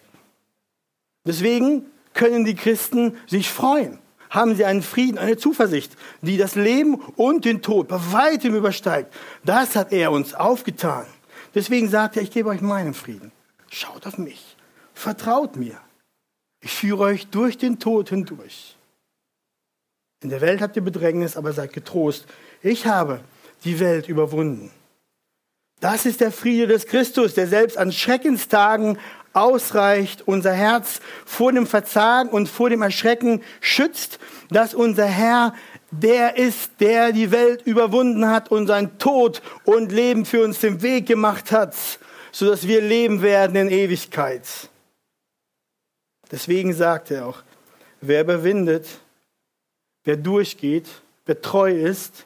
Deswegen 1.25 1.85
können 2.13 2.45
die 2.45 2.55
Christen 2.55 3.17
sich 3.27 3.49
freuen 3.49 3.99
haben 4.29 4.55
sie 4.55 4.65
einen 4.65 4.81
Frieden, 4.81 5.17
eine 5.17 5.37
Zuversicht, 5.37 5.95
die 6.21 6.37
das 6.37 6.55
Leben 6.55 6.95
und 7.15 7.45
den 7.45 7.61
Tod 7.61 7.87
bei 7.87 7.99
weitem 8.11 8.55
übersteigt. 8.55 9.13
Das 9.43 9.75
hat 9.75 9.91
er 9.91 10.11
uns 10.11 10.33
aufgetan. 10.33 11.05
Deswegen 11.55 11.89
sagt 11.89 12.17
er, 12.17 12.23
ich 12.23 12.31
gebe 12.31 12.49
euch 12.49 12.61
meinen 12.61 12.93
Frieden. 12.93 13.31
Schaut 13.69 14.05
auf 14.05 14.17
mich. 14.17 14.55
Vertraut 14.93 15.55
mir. 15.55 15.77
Ich 16.61 16.71
führe 16.71 17.03
euch 17.03 17.27
durch 17.27 17.57
den 17.57 17.79
Tod 17.79 18.09
hindurch. 18.09 18.75
In 20.21 20.29
der 20.29 20.41
Welt 20.41 20.61
habt 20.61 20.75
ihr 20.75 20.83
Bedrängnis, 20.83 21.37
aber 21.37 21.53
seid 21.53 21.73
getrost. 21.73 22.25
Ich 22.61 22.85
habe 22.85 23.21
die 23.63 23.79
Welt 23.79 24.09
überwunden. 24.09 24.71
Das 25.79 26.05
ist 26.05 26.19
der 26.19 26.31
Friede 26.31 26.67
des 26.67 26.87
Christus, 26.87 27.33
der 27.35 27.47
selbst 27.47 27.77
an 27.77 27.93
Schreckenstagen 27.93 28.97
ausreicht, 29.41 30.23
unser 30.27 30.53
Herz 30.53 30.99
vor 31.25 31.51
dem 31.51 31.67
Verzagen 31.67 32.29
und 32.29 32.49
vor 32.49 32.69
dem 32.69 32.81
Erschrecken 32.81 33.41
schützt, 33.61 34.19
dass 34.49 34.73
unser 34.73 35.05
Herr 35.05 35.53
der 35.91 36.37
ist, 36.37 36.71
der 36.79 37.11
die 37.11 37.31
Welt 37.31 37.63
überwunden 37.65 38.29
hat 38.29 38.51
und 38.51 38.67
sein 38.67 38.99
Tod 38.99 39.41
und 39.63 39.91
Leben 39.91 40.25
für 40.25 40.43
uns 40.43 40.59
den 40.59 40.81
Weg 40.81 41.07
gemacht 41.07 41.51
hat. 41.51 41.73
sodass 42.31 42.67
wir 42.67 42.81
leben 42.81 43.21
werden 43.21 43.55
in 43.55 43.69
Ewigkeit. 43.69 44.43
Deswegen 46.31 46.73
sagt 46.73 47.11
er 47.11 47.25
auch, 47.25 47.41
wer 48.01 48.21
überwindet, 48.21 48.87
wer 50.03 50.15
durchgeht, 50.15 50.87
wer 51.25 51.41
treu 51.41 51.71
ist, 51.71 52.25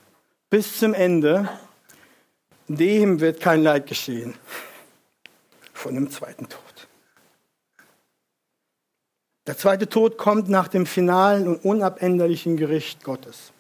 bis 0.49 0.78
zum 0.78 0.93
Ende, 0.93 1.49
dem 2.68 3.20
wird 3.20 3.39
kein 3.39 3.64
Leid 3.64 3.88
geschehen 3.88 4.36
von 5.74 5.95
dem 5.95 6.09
zweiten 6.09 6.47
Tod. 6.47 6.72
Der 9.45 9.57
zweite 9.57 9.89
Tod 9.89 10.17
kommt 10.17 10.49
nach 10.49 10.67
dem 10.67 10.85
finalen 10.85 11.47
und 11.47 11.65
unabänderlichen 11.65 12.57
Gericht 12.57 13.03
Gottes 13.03 13.51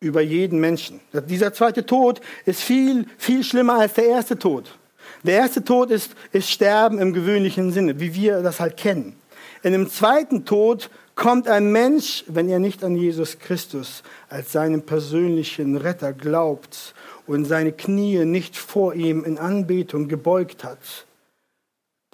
über 0.00 0.22
jeden 0.22 0.58
Menschen. 0.60 1.00
Dieser 1.12 1.52
zweite 1.52 1.84
Tod 1.84 2.20
ist 2.46 2.62
viel, 2.62 3.06
viel 3.18 3.44
schlimmer 3.44 3.80
als 3.80 3.94
der 3.94 4.06
erste 4.06 4.38
Tod. 4.38 4.78
Der 5.22 5.36
erste 5.36 5.62
Tod 5.62 5.90
ist, 5.90 6.12
ist 6.32 6.50
Sterben 6.50 6.98
im 6.98 7.12
gewöhnlichen 7.12 7.70
Sinne, 7.70 8.00
wie 8.00 8.14
wir 8.14 8.40
das 8.40 8.60
halt 8.60 8.78
kennen. 8.78 9.14
In 9.62 9.72
dem 9.72 9.90
zweiten 9.90 10.46
Tod 10.46 10.88
kommt 11.14 11.48
ein 11.48 11.70
Mensch, 11.70 12.24
wenn 12.28 12.48
er 12.48 12.58
nicht 12.58 12.82
an 12.82 12.96
Jesus 12.96 13.38
Christus 13.38 14.02
als 14.30 14.52
seinen 14.52 14.86
persönlichen 14.86 15.76
Retter 15.76 16.14
glaubt 16.14 16.94
und 17.26 17.44
seine 17.44 17.72
Knie 17.72 18.24
nicht 18.24 18.56
vor 18.56 18.94
ihm 18.94 19.24
in 19.24 19.36
Anbetung 19.36 20.08
gebeugt 20.08 20.64
hat. 20.64 20.78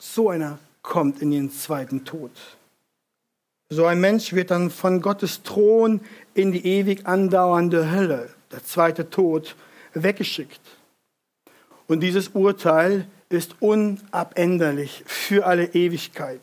So 0.01 0.28
einer 0.28 0.59
kommt 0.87 1.20
in 1.20 1.30
den 1.30 1.51
zweiten 1.51 2.07
Tod. 2.07 2.30
So 3.68 3.84
ein 3.84 4.01
Mensch 4.01 4.32
wird 4.32 4.51
dann 4.51 4.70
von 4.70 5.03
Gottes 5.03 5.43
Thron 5.43 6.01
in 6.32 6.53
die 6.53 6.64
ewig 6.64 7.07
andauernde 7.07 7.91
Hölle, 7.91 8.30
der 8.53 8.64
zweite 8.64 9.11
Tod, 9.11 9.57
weggeschickt. 9.93 10.61
Und 11.89 12.01
dieses 12.01 12.28
Urteil 12.28 13.07
ist 13.28 13.57
unabänderlich 13.61 15.03
für 15.07 15.47
alle 15.47 15.66
Ewigkeit. 15.74 16.41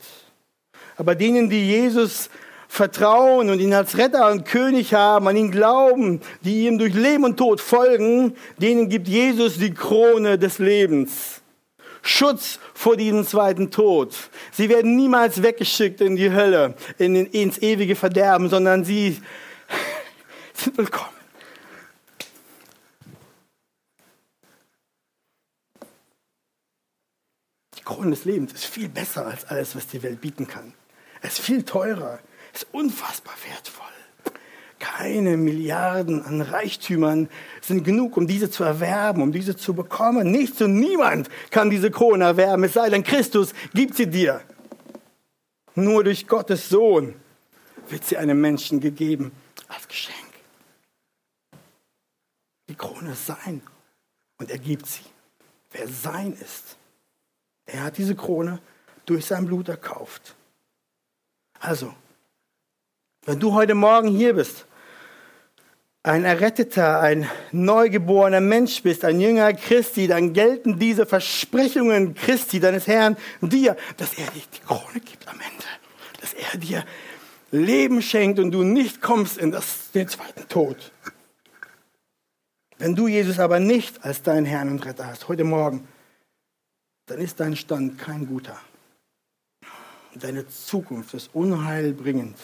Aber 0.98 1.16
denen, 1.16 1.50
die 1.50 1.66
Jesus 1.66 2.30
vertrauen 2.68 3.50
und 3.50 3.60
ihn 3.60 3.74
als 3.74 3.98
Retter 3.98 4.30
und 4.32 4.46
König 4.46 4.94
haben, 4.94 5.28
an 5.28 5.38
ihn 5.38 5.52
glauben, 5.52 6.20
die 6.42 6.68
ihm 6.68 6.78
durch 6.78 6.94
Leben 6.94 7.24
und 7.24 7.38
Tod 7.38 7.62
folgen, 7.62 8.36
denen 8.58 8.90
gibt 8.90 9.08
Jesus 9.08 9.58
die 9.58 9.74
Krone 9.74 10.38
des 10.38 10.60
Lebens. 10.60 11.43
Schutz 12.06 12.60
vor 12.74 12.98
diesem 12.98 13.26
zweiten 13.26 13.72
Tod. 13.72 14.14
Sie 14.52 14.68
werden 14.68 14.98
niemals 14.98 15.42
weggeschickt 15.42 16.02
in 16.02 16.18
die 16.18 16.32
Hölle, 16.32 16.76
in 16.98 17.16
ins 17.16 17.58
ewige 17.60 17.96
Verderben, 17.96 18.50
sondern 18.50 18.84
sie 18.84 19.22
sind 20.54 20.78
willkommen. 20.78 21.10
Die 27.78 27.84
Krone 27.84 28.12
des 28.12 28.26
Lebens 28.26 28.52
ist 28.52 28.66
viel 28.66 28.90
besser 28.90 29.26
als 29.26 29.46
alles, 29.46 29.74
was 29.74 29.88
die 29.88 30.04
Welt 30.04 30.20
bieten 30.20 30.46
kann. 30.46 30.74
Es 31.22 31.40
ist 31.40 31.46
viel 31.46 31.64
teurer, 31.64 32.20
es 32.54 32.64
ist 32.64 32.74
unfassbar 32.74 33.34
wertvoll. 33.50 33.93
Keine 34.84 35.38
Milliarden 35.38 36.26
an 36.26 36.42
Reichtümern 36.42 37.30
sind 37.62 37.86
genug, 37.86 38.18
um 38.18 38.28
diese 38.28 38.50
zu 38.50 38.66
erwerben, 38.66 39.22
um 39.22 39.32
diese 39.32 39.56
zu 39.56 39.74
bekommen. 39.74 40.30
Nichts 40.30 40.62
und 40.62 40.78
niemand 40.78 41.30
kann 41.52 41.70
diese 41.70 41.90
Krone 41.90 42.26
erwerben, 42.26 42.66
es 42.66 42.74
sei 42.74 42.90
denn, 42.90 43.02
Christus 43.02 43.54
gibt 43.74 43.96
sie 43.96 44.08
dir. 44.08 44.42
Nur 45.74 46.04
durch 46.04 46.28
Gottes 46.28 46.68
Sohn 46.68 47.16
wird 47.88 48.04
sie 48.04 48.18
einem 48.18 48.42
Menschen 48.42 48.82
gegeben 48.82 49.32
als 49.70 49.88
Geschenk. 49.88 50.18
Die 52.68 52.76
Krone 52.76 53.14
ist 53.14 53.26
sein 53.26 53.62
und 54.38 54.52
er 54.52 54.60
gibt 54.60 54.86
sie. 54.86 55.06
Wer 55.72 55.88
sein 55.88 56.34
ist, 56.34 56.76
er 57.66 57.86
hat 57.86 57.98
diese 57.98 58.16
Krone 58.16 58.60
durch 59.06 59.26
sein 59.26 59.46
Blut 59.46 59.70
erkauft. 59.70 60.36
Also, 61.62 61.94
wenn 63.26 63.40
du 63.40 63.54
heute 63.54 63.76
Morgen 63.76 64.10
hier 64.10 64.34
bist 64.34 64.66
ein 66.04 66.26
erretteter, 66.26 67.00
ein 67.00 67.30
neugeborener 67.54 68.42
Mensch 68.42 68.84
bist, 68.84 69.06
ein 69.06 69.22
Jünger 69.22 69.54
Christi, 69.54 70.08
dann 70.08 70.34
gelten 70.34 70.78
diese 70.78 71.06
Versprechungen 71.06 72.14
Christi, 72.14 72.60
deines 72.60 72.88
Herrn, 72.88 73.16
dir, 73.42 73.78
dass 73.96 74.14
er 74.14 74.26
dir 74.32 74.42
die 74.54 74.60
Krone 74.60 75.00
gibt 75.00 75.28
am 75.30 75.40
Ende, 75.40 75.66
dass 76.20 76.34
er 76.34 76.60
dir 76.60 76.86
Leben 77.52 78.02
schenkt 78.02 78.40
und 78.40 78.52
du 78.52 78.64
nicht 78.64 79.02
kommst 79.02 79.38
in 79.38 79.52
das, 79.52 79.92
den 79.92 80.10
zweiten 80.10 80.48
Tod. 80.50 80.92
Wenn 82.78 82.96
du 82.96 83.08
Jesus 83.08 83.40
aber 83.40 83.60
nicht 83.60 84.04
als 84.04 84.22
deinen 84.24 84.46
Herrn 84.46 84.70
und 84.70 84.86
Retter 84.86 85.08
hast, 85.08 85.30
heute 85.30 85.46
Morgen, 85.46 85.88
dann 87.06 87.20
ist 87.20 87.40
dein 87.40 87.56
Stand 87.56 87.98
kein 87.98 88.28
guter. 88.28 88.60
Deine 90.16 90.48
Zukunft 90.48 91.14
ist 91.14 91.30
unheilbringend. 91.34 92.38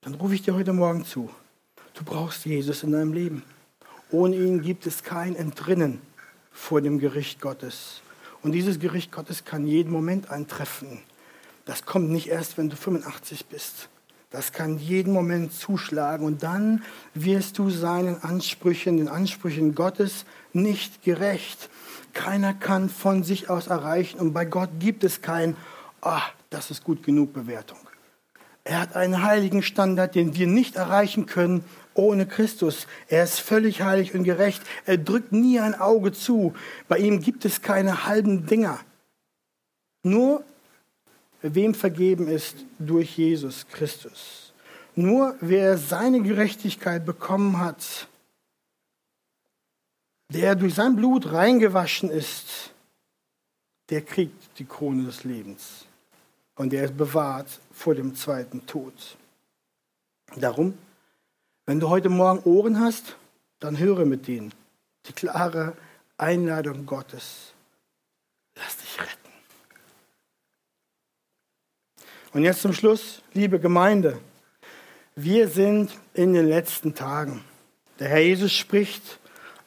Dann 0.00 0.14
rufe 0.14 0.34
ich 0.34 0.42
dir 0.42 0.54
heute 0.54 0.72
Morgen 0.72 1.04
zu 1.04 1.30
Du 2.00 2.06
brauchst 2.06 2.46
Jesus 2.46 2.82
in 2.82 2.92
deinem 2.92 3.12
Leben. 3.12 3.42
Ohne 4.10 4.34
ihn 4.34 4.62
gibt 4.62 4.86
es 4.86 5.04
kein 5.04 5.36
Entrinnen 5.36 6.00
vor 6.50 6.80
dem 6.80 6.98
Gericht 6.98 7.42
Gottes. 7.42 8.00
Und 8.42 8.52
dieses 8.52 8.78
Gericht 8.78 9.12
Gottes 9.12 9.44
kann 9.44 9.66
jeden 9.66 9.92
Moment 9.92 10.30
eintreffen. 10.30 11.02
Das 11.66 11.84
kommt 11.84 12.08
nicht 12.08 12.28
erst, 12.28 12.56
wenn 12.56 12.70
du 12.70 12.76
85 12.76 13.44
bist. 13.46 13.90
Das 14.30 14.52
kann 14.52 14.78
jeden 14.78 15.12
Moment 15.12 15.52
zuschlagen 15.52 16.24
und 16.24 16.42
dann 16.42 16.82
wirst 17.12 17.58
du 17.58 17.68
seinen 17.68 18.22
Ansprüchen, 18.22 18.96
den 18.96 19.08
Ansprüchen 19.08 19.74
Gottes 19.74 20.24
nicht 20.54 21.02
gerecht. 21.02 21.68
Keiner 22.14 22.54
kann 22.54 22.88
von 22.88 23.24
sich 23.24 23.50
aus 23.50 23.66
erreichen 23.66 24.20
und 24.20 24.32
bei 24.32 24.46
Gott 24.46 24.70
gibt 24.78 25.04
es 25.04 25.20
kein, 25.20 25.54
ah, 26.00 26.22
das 26.48 26.70
ist 26.70 26.82
gut 26.82 27.02
genug 27.02 27.34
Bewertung. 27.34 27.76
Er 28.64 28.80
hat 28.80 28.94
einen 28.94 29.22
heiligen 29.22 29.62
Standard, 29.62 30.14
den 30.14 30.34
wir 30.36 30.46
nicht 30.46 30.76
erreichen 30.76 31.26
können 31.26 31.64
ohne 32.00 32.26
Christus. 32.26 32.86
Er 33.08 33.24
ist 33.24 33.40
völlig 33.40 33.82
heilig 33.82 34.14
und 34.14 34.24
gerecht. 34.24 34.62
Er 34.86 34.98
drückt 34.98 35.32
nie 35.32 35.60
ein 35.60 35.74
Auge 35.74 36.12
zu. 36.12 36.54
Bei 36.88 36.98
ihm 36.98 37.20
gibt 37.20 37.44
es 37.44 37.62
keine 37.62 38.06
halben 38.06 38.46
Dinger. 38.46 38.80
Nur 40.02 40.44
wem 41.42 41.74
vergeben 41.74 42.28
ist 42.28 42.56
durch 42.78 43.16
Jesus 43.16 43.66
Christus. 43.68 44.52
Nur 44.94 45.36
wer 45.40 45.78
seine 45.78 46.20
Gerechtigkeit 46.20 47.06
bekommen 47.06 47.58
hat, 47.58 48.08
der 50.32 50.54
durch 50.54 50.74
sein 50.74 50.96
Blut 50.96 51.32
reingewaschen 51.32 52.10
ist, 52.10 52.72
der 53.88 54.02
kriegt 54.02 54.58
die 54.58 54.64
Krone 54.64 55.04
des 55.04 55.24
Lebens. 55.24 55.86
Und 56.54 56.72
der 56.72 56.84
ist 56.84 56.96
bewahrt 56.96 57.48
vor 57.72 57.94
dem 57.94 58.14
zweiten 58.14 58.66
Tod. 58.66 58.94
Darum 60.36 60.74
wenn 61.66 61.80
du 61.80 61.88
heute 61.88 62.08
Morgen 62.08 62.40
Ohren 62.44 62.80
hast, 62.80 63.16
dann 63.58 63.78
höre 63.78 64.04
mit 64.04 64.26
denen 64.26 64.52
die 65.06 65.12
klare 65.12 65.76
Einladung 66.16 66.86
Gottes. 66.86 67.52
Lass 68.56 68.76
dich 68.76 69.00
retten. 69.00 69.10
Und 72.32 72.42
jetzt 72.42 72.62
zum 72.62 72.72
Schluss, 72.72 73.22
liebe 73.32 73.58
Gemeinde, 73.58 74.20
wir 75.16 75.48
sind 75.48 75.90
in 76.14 76.34
den 76.34 76.48
letzten 76.48 76.94
Tagen. 76.94 77.44
Der 77.98 78.08
Herr 78.08 78.20
Jesus 78.20 78.52
spricht 78.52 79.20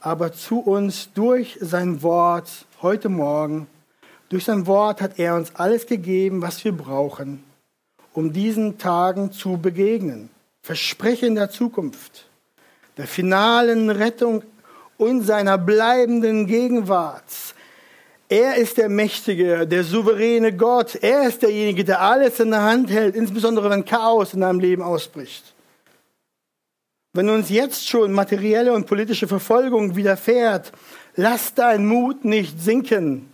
aber 0.03 0.33
zu 0.33 0.59
uns 0.59 1.13
durch 1.13 1.57
sein 1.61 2.03
Wort 2.03 2.65
heute 2.81 3.07
Morgen. 3.07 3.67
Durch 4.27 4.43
sein 4.43 4.67
Wort 4.67 5.01
hat 5.01 5.17
er 5.17 5.35
uns 5.35 5.55
alles 5.55 5.87
gegeben, 5.87 6.41
was 6.41 6.63
wir 6.65 6.73
brauchen, 6.73 7.41
um 8.11 8.33
diesen 8.33 8.77
Tagen 8.77 9.31
zu 9.31 9.57
begegnen. 9.57 10.29
Versprechen 10.63 11.35
der 11.35 11.49
Zukunft, 11.49 12.25
der 12.95 13.05
finalen 13.05 13.89
Rettung 13.89 14.43
und 14.95 15.23
seiner 15.23 15.57
bleibenden 15.57 16.47
Gegenwart. 16.47 17.25
Er 18.29 18.55
ist 18.55 18.77
der 18.77 18.87
mächtige, 18.87 19.67
der 19.67 19.83
souveräne 19.83 20.55
Gott. 20.55 20.95
Er 21.01 21.27
ist 21.27 21.41
derjenige, 21.41 21.83
der 21.83 21.99
alles 21.99 22.39
in 22.39 22.51
der 22.51 22.61
Hand 22.61 22.89
hält, 22.89 23.13
insbesondere 23.13 23.69
wenn 23.69 23.83
Chaos 23.83 24.33
in 24.33 24.39
deinem 24.39 24.61
Leben 24.61 24.81
ausbricht. 24.81 25.53
Wenn 27.11 27.29
uns 27.29 27.49
jetzt 27.49 27.89
schon 27.89 28.13
materielle 28.13 28.71
und 28.71 28.87
politische 28.87 29.27
Verfolgung 29.27 29.97
widerfährt, 29.97 30.71
lass 31.17 31.53
dein 31.53 31.85
Mut 31.85 32.23
nicht 32.23 32.61
sinken. 32.61 33.33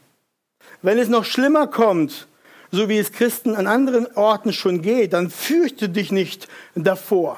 Wenn 0.82 0.97
es 0.97 1.09
noch 1.09 1.25
schlimmer 1.25 1.67
kommt, 1.67 2.27
so 2.72 2.89
wie 2.89 2.97
es 2.97 3.11
Christen 3.11 3.55
an 3.55 3.67
anderen 3.67 4.07
Orten 4.15 4.53
schon 4.53 4.82
geht, 4.82 5.13
dann 5.13 5.30
fürchte 5.30 5.89
dich 5.89 6.11
nicht 6.11 6.47
davor. 6.76 7.38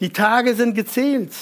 Die 0.00 0.10
Tage 0.10 0.54
sind 0.54 0.74
gezählt, 0.74 1.32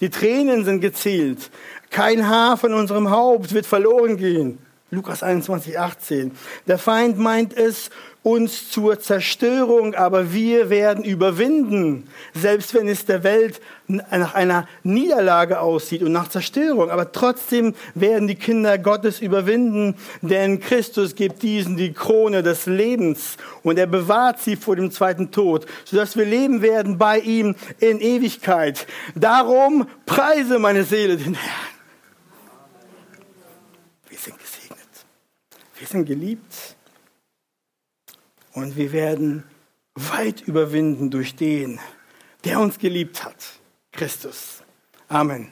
die 0.00 0.10
Tränen 0.10 0.64
sind 0.64 0.80
gezählt. 0.80 1.50
Kein 1.90 2.28
Haar 2.28 2.56
von 2.56 2.72
unserem 2.72 3.10
Haupt 3.10 3.52
wird 3.52 3.66
verloren 3.66 4.16
gehen. 4.16 4.58
Lukas 4.90 5.22
21, 5.22 5.78
18. 5.78 6.32
Der 6.66 6.78
Feind 6.78 7.18
meint 7.18 7.54
es 7.54 7.90
uns 8.28 8.70
zur 8.70 9.00
Zerstörung, 9.00 9.94
aber 9.94 10.34
wir 10.34 10.68
werden 10.68 11.02
überwinden, 11.02 12.08
selbst 12.34 12.74
wenn 12.74 12.86
es 12.86 13.06
der 13.06 13.24
Welt 13.24 13.60
nach 13.86 14.34
einer 14.34 14.68
Niederlage 14.82 15.60
aussieht 15.60 16.02
und 16.02 16.12
nach 16.12 16.28
Zerstörung. 16.28 16.90
Aber 16.90 17.10
trotzdem 17.10 17.74
werden 17.94 18.28
die 18.28 18.34
Kinder 18.34 18.76
Gottes 18.76 19.20
überwinden, 19.20 19.96
denn 20.20 20.60
Christus 20.60 21.14
gibt 21.14 21.42
diesen 21.42 21.78
die 21.78 21.94
Krone 21.94 22.42
des 22.42 22.66
Lebens 22.66 23.38
und 23.62 23.78
er 23.78 23.86
bewahrt 23.86 24.40
sie 24.40 24.56
vor 24.56 24.76
dem 24.76 24.90
zweiten 24.90 25.30
Tod, 25.30 25.64
sodass 25.86 26.14
wir 26.14 26.26
leben 26.26 26.60
werden 26.60 26.98
bei 26.98 27.20
ihm 27.20 27.54
in 27.80 27.98
Ewigkeit. 27.98 28.86
Darum 29.14 29.88
preise 30.04 30.58
meine 30.58 30.84
Seele 30.84 31.16
den 31.16 31.34
Herrn. 31.34 31.68
Wir 34.10 34.18
sind 34.18 34.38
gesegnet. 34.38 34.88
Wir 35.78 35.86
sind 35.86 36.04
geliebt. 36.04 36.77
Und 38.58 38.76
wir 38.76 38.90
werden 38.90 39.44
weit 39.94 40.40
überwinden 40.40 41.12
durch 41.12 41.36
den, 41.36 41.78
der 42.44 42.58
uns 42.58 42.80
geliebt 42.80 43.24
hat. 43.24 43.36
Christus. 43.92 44.64
Amen. 45.06 45.46